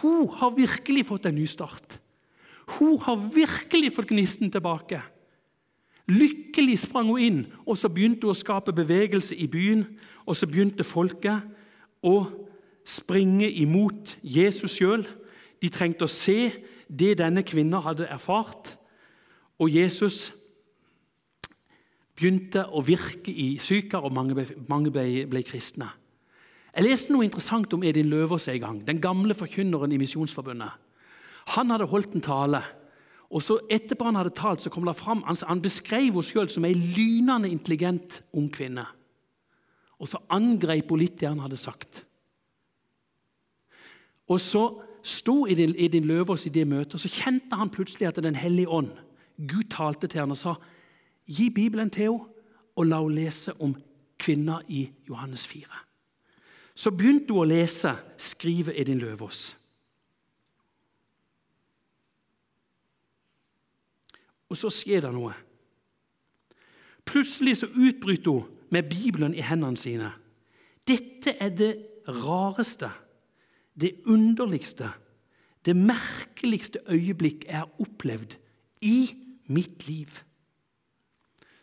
Hun 0.00 0.28
har 0.28 0.50
virkelig 0.56 1.06
fått 1.06 1.26
en 1.26 1.38
ny 1.38 1.46
start. 1.46 2.00
Hun 2.66 2.98
har 2.98 3.20
virkelig 3.34 3.92
fått 3.94 4.10
gnisten 4.10 4.50
tilbake. 4.50 5.00
Lykkelig 6.06 6.78
sprang 6.84 7.10
hun 7.10 7.22
inn, 7.22 7.40
og 7.66 7.78
så 7.78 7.90
begynte 7.90 8.26
hun 8.26 8.34
å 8.34 8.38
skape 8.38 8.74
bevegelse 8.74 9.34
i 9.38 9.48
byen. 9.50 9.84
Og 10.26 10.38
så 10.38 10.46
begynte 10.50 10.86
folket 10.86 11.46
å 12.02 12.16
springe 12.86 13.48
imot 13.50 14.16
Jesus 14.22 14.76
sjøl. 14.78 15.06
De 15.62 15.70
trengte 15.72 16.06
å 16.06 16.10
se 16.10 16.52
det 16.86 17.16
denne 17.18 17.42
kvinna 17.46 17.82
hadde 17.82 18.06
erfart. 18.10 18.76
Og 19.58 19.72
Jesus 19.72 20.30
begynte 22.16 22.64
å 22.70 22.82
virke 22.84 23.32
i 23.32 23.56
syker, 23.60 24.04
og 24.04 24.14
mange 24.14 24.36
ble, 24.36 24.46
mange 24.70 24.92
ble, 24.94 25.26
ble 25.28 25.42
kristne. 25.46 25.90
Jeg 26.76 26.84
leste 26.84 27.12
noe 27.12 27.24
interessant 27.24 27.72
om 27.72 27.84
Edin 27.88 28.10
Løvaas 28.12 28.50
en 28.52 28.60
gang, 28.60 28.80
den 28.84 29.00
gamle 29.00 29.36
forkynneren 29.36 29.94
i 29.96 30.00
Misjonsforbundet. 30.00 30.85
Han 31.54 31.70
hadde 31.70 31.86
holdt 31.90 32.16
en 32.16 32.24
tale. 32.24 32.62
og 33.30 33.42
så 33.42 33.58
Etterpå 33.70 34.04
han 34.04 34.16
hadde 34.16 34.34
talt, 34.34 34.62
så 34.62 34.70
kom 34.70 34.86
det 34.86 34.96
fram, 34.96 35.22
han, 35.26 35.36
han 35.48 35.62
beskrev 35.62 36.12
henne 36.12 36.22
selv 36.22 36.48
som 36.48 36.64
ei 36.64 36.74
lynende 36.74 37.50
intelligent 37.50 38.22
ung 38.32 38.48
kvinne. 38.50 38.86
Og 39.98 40.08
så 40.08 40.20
angrep 40.30 40.90
hun 40.90 41.00
litt 41.00 41.18
det 41.20 41.28
han 41.28 41.42
hadde 41.42 41.56
sagt. 41.56 42.04
Og 44.28 44.40
så 44.40 44.62
sto 45.06 45.46
Edin, 45.46 45.74
Edin 45.78 46.06
Løvaas 46.06 46.46
i 46.46 46.52
det 46.54 46.66
møtet, 46.66 46.94
og 46.94 47.02
så 47.02 47.10
kjente 47.10 47.56
han 47.56 47.70
plutselig 47.70 48.08
at 48.08 48.22
Den 48.22 48.34
hellige 48.34 48.68
ånd, 48.68 48.90
Gud 49.36 49.70
talte 49.70 50.06
til 50.06 50.20
han 50.20 50.30
og 50.30 50.38
sa 50.40 50.54
gi 51.26 51.50
Bibelen 51.50 51.90
til 51.90 52.10
henne 52.10 52.32
og 52.76 52.86
la 52.86 53.00
henne 53.00 53.16
lese 53.16 53.52
om 53.60 53.74
kvinna 54.18 54.60
i 54.68 54.86
Johannes 55.08 55.46
4. 55.46 55.66
Så 56.76 56.90
begynte 56.90 57.32
hun 57.32 57.44
å 57.44 57.48
lese, 57.48 57.94
skriver 58.18 58.76
Edin 58.76 59.00
Løvaas. 59.00 59.54
Og 64.48 64.56
så 64.56 64.70
skjer 64.70 65.02
det 65.06 65.12
noe. 65.14 65.34
Plutselig 67.06 67.56
så 67.60 67.66
utbryter 67.70 68.30
hun 68.30 68.48
med 68.70 68.90
Bibelen 68.90 69.34
i 69.34 69.44
hendene 69.46 69.78
sine. 69.78 70.10
Dette 70.86 71.34
er 71.42 71.50
det 71.54 71.72
rareste, 72.08 72.90
det 73.80 74.00
underligste, 74.06 74.90
det 75.66 75.76
merkeligste 75.76 76.78
øyeblikk 76.88 77.44
jeg 77.46 77.58
har 77.58 77.80
opplevd 77.82 78.36
i 78.82 79.14
mitt 79.46 79.88
liv. 79.88 80.10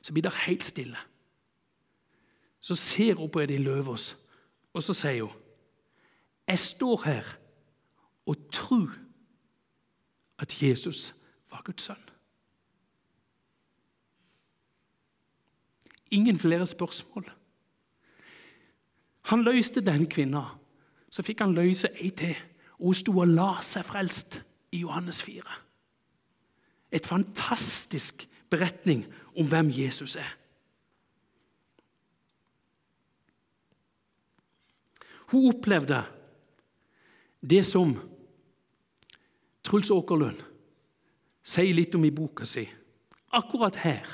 Så 0.01 0.13
blir 0.13 0.23
det 0.23 0.34
helt 0.47 0.63
stille. 0.63 0.97
så 2.59 2.75
ser 2.75 3.13
hun 3.15 3.29
på 3.29 3.39
Edin 3.39 3.63
Løvaas, 3.63 4.17
og 4.73 4.84
så 4.84 4.93
sier 4.93 5.23
hun 5.23 5.39
Jeg 6.47 6.59
står 6.59 7.01
her 7.05 7.38
og 8.25 8.36
tror 8.51 8.95
at 10.39 10.63
Jesus 10.63 11.13
var 11.51 11.61
Guds 11.65 11.84
sønn. 11.84 12.12
Ingen 16.14 16.38
flere 16.39 16.66
spørsmål. 16.70 17.26
Han 19.32 19.43
løste 19.43 19.82
den 19.82 20.05
kvinna. 20.09 20.43
Så 21.09 21.22
fikk 21.22 21.43
han 21.43 21.53
løse 21.53 21.91
ei 22.01 22.09
til, 22.09 22.38
og 22.80 22.89
hun 22.89 22.97
sto 22.97 23.14
og 23.22 23.30
la 23.30 23.49
seg 23.61 23.86
frelst 23.86 24.39
i 24.74 24.80
Johannes 24.82 25.22
4. 25.22 25.43
Et 26.93 27.05
fantastisk 27.05 28.26
beretning 28.49 29.05
om 29.38 29.49
hvem 29.49 29.70
Jesus 29.74 30.16
er. 30.18 30.32
Hun 35.34 35.49
opplevde 35.49 36.01
det 37.41 37.64
som 37.66 37.95
Truls 39.64 39.89
Åkerlund 39.93 40.41
sier 41.43 41.74
litt 41.74 41.95
om 41.97 42.05
i 42.05 42.14
boka 42.14 42.45
si. 42.45 42.66
Akkurat 43.34 43.80
her, 43.82 44.05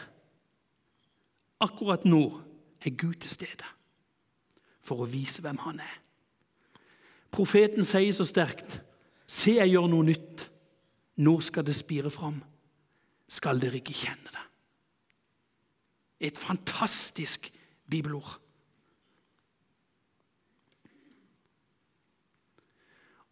akkurat 1.59 2.05
nå, 2.05 2.41
er 2.81 2.95
Gud 2.95 3.19
til 3.19 3.31
stede 3.31 3.67
for 4.81 5.03
å 5.03 5.09
vise 5.09 5.43
hvem 5.43 5.57
han 5.65 5.81
er. 5.83 5.97
Profeten 7.31 7.85
sier 7.85 8.11
så 8.15 8.25
sterkt, 8.25 8.81
'Se, 9.27 9.55
jeg 9.55 9.69
gjør 9.69 9.87
noe 9.87 10.03
nytt. 10.03 10.49
Nå 11.17 11.39
skal 11.41 11.65
det 11.65 11.75
spire 11.75 12.09
fram. 12.09 12.43
Skal 13.27 13.59
dere 13.59 13.75
ikke 13.75 13.93
kjenne 13.93 14.31
det?' 14.31 14.47
Et 16.19 16.37
fantastisk 16.37 17.51
bibelord. 17.89 18.39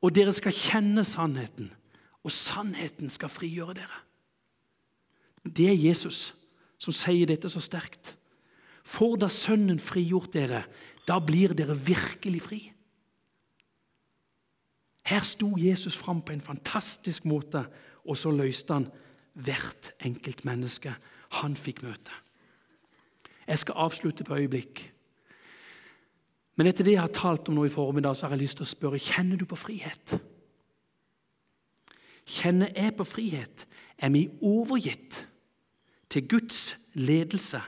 Og 0.01 0.15
dere 0.15 0.31
skal 0.33 0.51
kjenne 0.51 1.03
sannheten, 1.03 1.73
og 2.23 2.31
sannheten 2.31 3.09
skal 3.09 3.29
frigjøre 3.29 3.73
dere. 3.73 4.03
Det 5.55 5.69
er 5.69 5.89
Jesus 5.89 6.33
som 6.77 6.93
sier 6.93 7.25
dette 7.25 7.49
så 7.49 7.59
sterkt. 7.59 8.16
For 8.87 9.19
da 9.19 9.27
Sønnen 9.31 9.81
frigjort 9.83 10.31
dere, 10.35 10.63
da 11.07 11.19
blir 11.23 11.55
dere 11.57 11.75
virkelig 11.75 12.41
fri. 12.45 12.61
Her 15.07 15.23
sto 15.23 15.53
Jesus 15.59 15.95
fram 15.95 16.21
på 16.23 16.33
en 16.35 16.43
fantastisk 16.43 17.27
måte, 17.27 17.65
og 18.07 18.17
så 18.19 18.31
løste 18.31 18.75
han 18.75 18.87
hvert 19.37 19.93
enkelt 20.07 20.45
menneske 20.47 20.93
han 21.41 21.55
fikk 21.59 21.83
møte. 21.83 22.15
Jeg 23.47 23.59
skal 23.63 23.79
avslutte 23.87 24.25
på 24.27 24.35
øyeblikk. 24.35 24.81
Men 26.57 26.67
etter 26.67 26.87
det 26.87 26.95
jeg 26.95 27.03
har 27.03 27.13
talt 27.15 27.47
om 27.47 27.55
nå 27.55 27.67
i 27.67 27.71
formiddag, 27.71 28.15
så 28.15 28.27
har 28.27 28.35
jeg 28.35 28.47
lyst 28.47 28.59
til 28.59 28.67
å 28.67 28.71
spørre 28.71 28.99
kjenner 28.99 29.39
du 29.39 29.45
på 29.47 29.59
frihet. 29.59 30.17
Kjenner 32.27 32.73
jeg 32.75 32.95
på 32.97 33.05
frihet? 33.07 33.67
Er 33.99 34.11
vi 34.11 34.27
overgitt 34.43 35.27
til 36.11 36.27
Guds 36.27 36.75
ledelse 36.97 37.61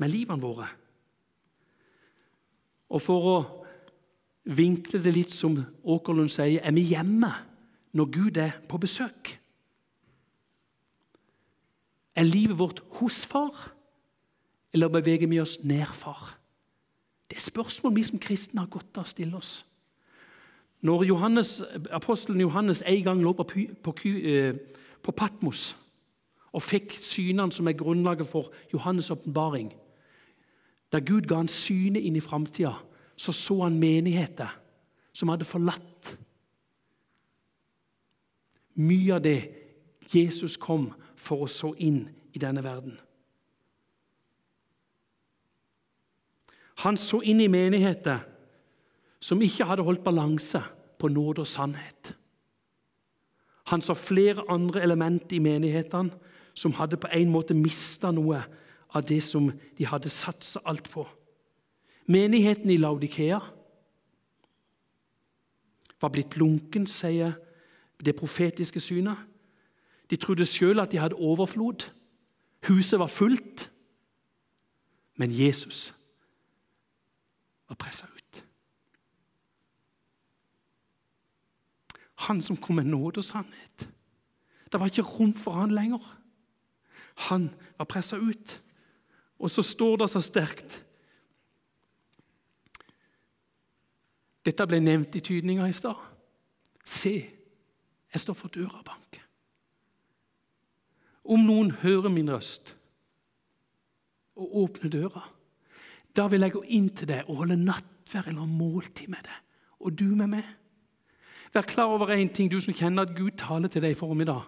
med 0.00 0.10
livene 0.10 0.42
våre? 0.42 0.68
Og 2.94 3.02
for 3.02 3.28
å 3.30 3.36
vinkle 4.44 5.00
det 5.02 5.14
litt 5.14 5.32
som 5.34 5.56
Åkerlund 5.82 6.32
sier, 6.32 6.60
er 6.62 6.74
vi 6.76 6.86
hjemme 6.92 7.30
når 7.96 8.10
Gud 8.12 8.38
er 8.40 8.58
på 8.68 8.78
besøk? 8.78 9.34
Er 12.14 12.28
livet 12.28 12.58
vårt 12.58 12.82
hos 13.00 13.24
far, 13.26 13.72
eller 14.74 14.92
beveger 14.92 15.30
vi 15.30 15.40
oss 15.42 15.58
nær 15.66 15.90
far? 15.94 16.36
Det 17.30 17.38
er 17.40 17.46
spørsmål 17.50 17.94
vi 17.96 18.04
som 18.06 18.20
kristne 18.22 18.62
har 18.62 18.70
godt 18.70 19.00
av 19.00 19.06
å 19.06 19.10
stille 19.10 19.38
oss. 19.38 19.64
Når 20.84 21.06
Johannes, 21.08 21.62
apostelen 21.90 22.42
Johannes 22.44 22.82
en 22.86 23.02
gang 23.02 23.22
lå 23.24 23.32
på, 23.32 23.46
på, 23.82 23.94
eh, 24.12 24.52
på 25.02 25.12
Patmos 25.16 25.72
og 26.54 26.62
fikk 26.62 26.92
synene 27.00 27.52
som 27.52 27.66
er 27.66 27.78
grunnlaget 27.78 28.28
for 28.28 28.52
Johannes' 28.70 29.10
åpenbaring 29.10 29.72
Da 30.94 31.00
Gud 31.02 31.26
ga 31.26 31.40
han 31.40 31.50
synet 31.50 32.04
inn 32.06 32.14
i 32.14 32.22
framtida, 32.22 32.76
så 33.18 33.32
så 33.34 33.56
han 33.64 33.78
menigheter 33.82 34.52
som 35.14 35.30
hadde 35.32 35.46
forlatt 35.46 36.12
mye 38.78 39.16
av 39.16 39.22
det 39.22 39.40
Jesus 40.14 40.54
kom 40.58 40.92
for 41.18 41.42
å 41.42 41.50
så 41.50 41.72
inn 41.82 42.04
i 42.34 42.42
denne 42.42 42.62
verden. 42.62 42.94
Han 46.82 46.98
så 46.98 47.20
inn 47.26 47.42
i 47.42 47.50
menigheter 47.50 48.22
som 49.22 49.42
ikke 49.42 49.66
hadde 49.66 49.86
holdt 49.86 50.04
balanse 50.04 50.60
på 50.98 51.10
nåde 51.10 51.42
og 51.42 51.48
sannhet. 51.48 52.12
Han 53.70 53.82
så 53.82 53.96
flere 53.96 54.44
andre 54.52 54.82
elementer 54.84 55.38
i 55.38 55.42
menighetene 55.42 56.12
som 56.54 56.74
hadde 56.78 57.00
på 57.00 57.10
en 57.10 57.30
måte 57.32 57.54
mista 57.56 58.12
noe 58.14 58.42
av 58.94 59.02
det 59.06 59.20
som 59.22 59.50
de 59.78 59.86
hadde 59.86 60.12
satsa 60.12 60.62
alt 60.64 60.90
på. 60.90 61.06
Menigheten 62.06 62.70
i 62.70 62.76
Laudikea 62.76 63.40
var 66.00 66.12
blitt 66.12 66.36
lunken, 66.36 66.86
sier 66.86 67.34
det 68.04 68.16
profetiske 68.16 68.80
synet. 68.80 69.16
De 70.10 70.16
trodde 70.20 70.46
sjøl 70.46 70.82
at 70.82 70.92
de 70.92 71.00
hadde 71.00 71.16
overflod. 71.16 71.88
Huset 72.68 73.00
var 73.00 73.08
fullt. 73.08 73.70
Men 75.16 75.32
Jesus 75.32 75.94
var 77.68 77.78
pressa 77.80 78.06
ut. 78.06 78.44
Han 82.26 82.42
som 82.42 82.56
kom 82.56 82.76
med 82.76 82.84
nåde 82.84 83.22
og 83.22 83.24
sannhet. 83.24 83.88
Det 84.72 84.80
var 84.80 84.90
ikke 84.90 85.06
rom 85.06 85.34
for 85.38 85.52
han 85.52 85.70
lenger. 85.70 86.02
Han 87.30 87.50
var 87.78 87.84
pressa 87.84 88.16
ut. 88.16 88.60
Og 89.38 89.50
så 89.50 89.62
står 89.62 90.02
det 90.02 90.10
så 90.12 90.22
sterkt 90.22 90.80
Dette 94.44 94.66
ble 94.68 94.76
nevnt 94.84 95.14
i 95.16 95.22
tydninga 95.24 95.64
i 95.70 95.72
stad. 95.72 95.96
Se, 96.84 97.14
jeg 98.12 98.20
står 98.20 98.36
for 98.36 98.52
døra 98.52 98.82
og 98.82 98.84
banker. 98.84 99.22
Om 101.24 101.46
noen 101.46 101.70
hører 101.80 102.12
min 102.12 102.28
røst 102.28 102.74
og 104.36 104.58
åpner 104.66 104.92
døra, 104.92 105.22
da 106.12 106.26
vil 106.28 106.44
jeg 106.44 106.52
gå 106.58 106.60
inn 106.76 106.90
til 106.92 107.08
deg 107.08 107.30
og 107.30 107.40
holde 107.40 107.56
nattverd 107.56 108.28
eller 108.34 108.50
måltid 108.50 109.08
med 109.14 109.24
deg, 109.24 109.38
og 109.80 109.96
du 109.96 110.10
med 110.12 110.34
meg. 110.34 110.50
Vær 111.54 111.64
klar 111.70 111.94
over 111.94 112.12
én 112.12 112.28
ting, 112.28 112.50
du 112.52 112.58
som 112.60 112.76
kjenner 112.76 113.08
at 113.08 113.16
Gud 113.16 113.38
taler 113.40 113.72
til 113.72 113.80
deg 113.80 113.94
i 113.94 113.98
formiddag. 113.98 114.44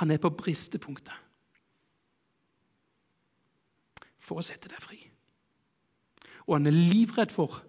Han 0.00 0.10
er 0.10 0.18
på 0.18 0.32
bristepunktet 0.34 1.25
for 4.26 4.40
å 4.40 4.44
sette 4.44 4.70
deg 4.72 4.82
fri. 4.82 4.98
Og 6.46 6.58
han 6.58 6.68
er 6.68 6.74
livredd 6.74 7.32
for 7.34 7.60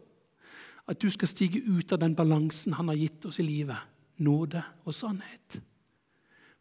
at 0.88 0.99
du 1.01 1.10
skal 1.12 1.30
stige 1.30 1.62
ut 1.66 1.91
av 1.93 2.01
den 2.01 2.16
balansen 2.16 2.78
han 2.78 2.89
har 2.91 2.97
gitt 2.97 3.26
oss 3.30 3.39
i 3.41 3.45
livet. 3.45 3.78
Nåde 4.24 4.64
og 4.88 4.95
sannhet. 4.95 5.60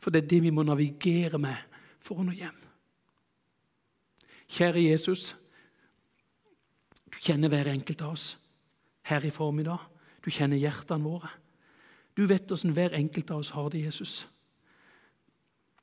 For 0.03 0.12
det 0.12 0.24
er 0.24 0.30
det 0.34 0.42
vi 0.44 0.53
må 0.53 0.64
navigere 0.66 1.38
med 1.40 1.76
for 2.03 2.20
å 2.20 2.26
nå 2.26 2.34
hjem. 2.36 2.57
Kjære 4.47 4.82
Jesus. 4.82 5.32
Du 7.11 7.18
kjenner 7.22 7.51
hver 7.51 7.70
enkelt 7.72 8.03
av 8.05 8.14
oss 8.14 8.34
her 9.09 9.24
i 9.24 9.32
formiddag. 9.32 9.80
Du 10.22 10.30
kjenner 10.30 10.61
hjertene 10.61 11.07
våre. 11.07 11.30
Du 12.16 12.26
vet 12.28 12.51
åssen 12.53 12.74
hver 12.76 12.97
enkelt 12.97 13.30
av 13.30 13.42
oss 13.44 13.53
har 13.57 13.70
det, 13.70 13.84
Jesus. 13.86 14.26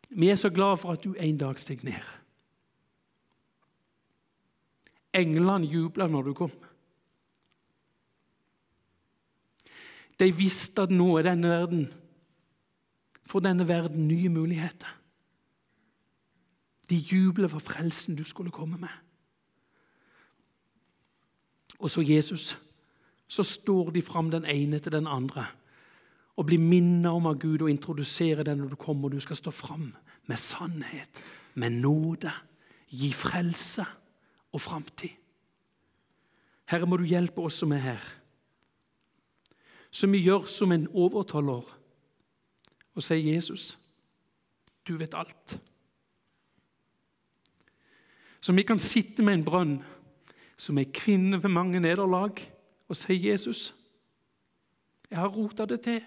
Vi 0.10 0.30
er 0.30 0.38
så 0.38 0.50
glad 0.54 0.82
for 0.82 0.94
at 0.94 1.04
du 1.04 1.16
en 1.18 1.38
dag 1.38 1.60
steg 1.62 1.84
ned. 1.86 2.04
Englene 5.14 5.68
jubla 5.70 6.08
når 6.10 6.30
du 6.30 6.34
kom. 6.38 6.54
De 10.20 10.30
visste 10.36 10.86
at 10.86 10.94
nå 10.94 11.18
er 11.18 11.28
denne 11.28 11.50
verden 11.50 11.88
for 13.28 13.44
denne 13.44 13.66
verden 13.68 14.08
nye 14.08 14.30
muligheter. 14.30 14.90
De 16.90 17.00
jubler 17.00 17.50
for 17.50 17.64
frelsen 17.64 18.18
du 18.20 18.24
skulle 18.28 18.52
komme 18.52 18.78
med. 18.78 18.94
Og 21.80 21.90
så 21.90 22.02
Jesus. 22.02 22.58
Så 23.28 23.44
står 23.44 23.90
de 23.92 24.02
fram 24.02 24.30
den 24.32 24.46
ene 24.46 24.80
til 24.80 24.92
den 24.92 25.08
andre 25.08 25.48
og 26.38 26.48
blir 26.50 26.62
minnet 26.62 27.12
om 27.12 27.28
av 27.30 27.38
Gud 27.38 27.62
og 27.62 27.70
introduserer 27.70 28.44
den 28.44 28.58
når 28.64 28.74
du 28.74 28.76
kommer. 28.76 29.10
Du 29.10 29.20
skal 29.22 29.38
stå 29.38 29.52
fram 29.54 29.92
med 30.26 30.38
sannhet, 30.38 31.22
med 31.54 31.70
nåde, 31.84 32.32
gi 32.90 33.12
frelse 33.14 33.86
og 34.54 34.62
framtid. 34.62 35.10
Herre, 36.70 36.88
må 36.88 36.98
du 36.98 37.04
hjelpe 37.04 37.44
oss 37.44 37.60
som 37.62 37.74
er 37.76 37.84
her, 37.84 38.04
som 39.92 40.14
vi 40.14 40.24
gjør 40.24 40.48
som 40.50 40.72
en 40.72 40.88
overtaler, 40.90 41.66
og 42.94 43.04
sier, 43.04 43.34
'Jesus, 43.34 43.78
du 44.88 44.98
vet 44.98 45.14
alt'. 45.14 45.60
Som 48.42 48.58
vi 48.58 48.64
kan 48.64 48.80
sitte 48.80 49.24
med 49.24 49.34
en 49.34 49.46
brønn 49.46 49.84
som 50.58 50.78
er 50.78 50.92
kvinne 50.94 51.44
ved 51.44 51.50
mange 51.50 51.80
nederlag, 51.80 52.32
og 52.88 52.96
sier 52.96 53.32
'Jesus, 53.32 53.74
jeg 55.10 55.20
har 55.20 55.28
rota 55.28 55.66
det 55.66 55.88
til'. 55.88 56.04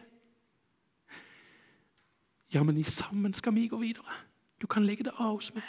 Ja, 2.55 2.62
men 2.62 2.76
i 2.76 2.82
sammen 2.82 3.34
skal 3.34 3.55
vi 3.55 3.68
gå 3.68 3.78
videre. 3.78 4.12
Du 4.62 4.66
kan 4.66 4.86
legge 4.86 5.05
det 5.05 5.12
av 5.18 5.34
hos 5.34 5.55
meg. 5.55 5.64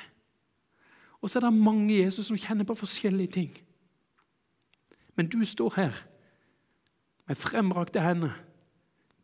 Og 1.21 1.29
så 1.29 1.39
er 1.39 1.47
det 1.47 1.53
mange 1.53 1.97
Jesus 1.97 2.27
som 2.29 2.37
kjenner 2.37 2.67
på 2.67 2.75
forskjellige 2.77 3.31
ting. 3.31 3.57
Men 5.15 5.29
du 5.29 5.39
står 5.45 5.73
her 5.75 6.03
med 7.27 7.35
fremrakte 7.35 8.01
hender. 8.01 8.35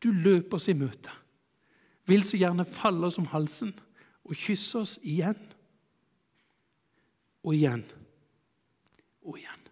Du 0.03 0.11
løper 0.11 0.57
oss 0.57 0.67
i 0.67 0.73
møte. 0.73 1.11
Vil 2.05 2.23
så 2.23 2.37
gjerne 2.37 2.65
falle 2.65 3.07
oss 3.07 3.17
om 3.21 3.29
halsen 3.31 3.71
og 4.23 4.35
kysse 4.35 4.79
oss 4.79 4.97
igjen 5.03 5.39
og 7.43 7.55
igjen 7.55 7.85
og 9.23 9.37
igjen. 9.39 9.62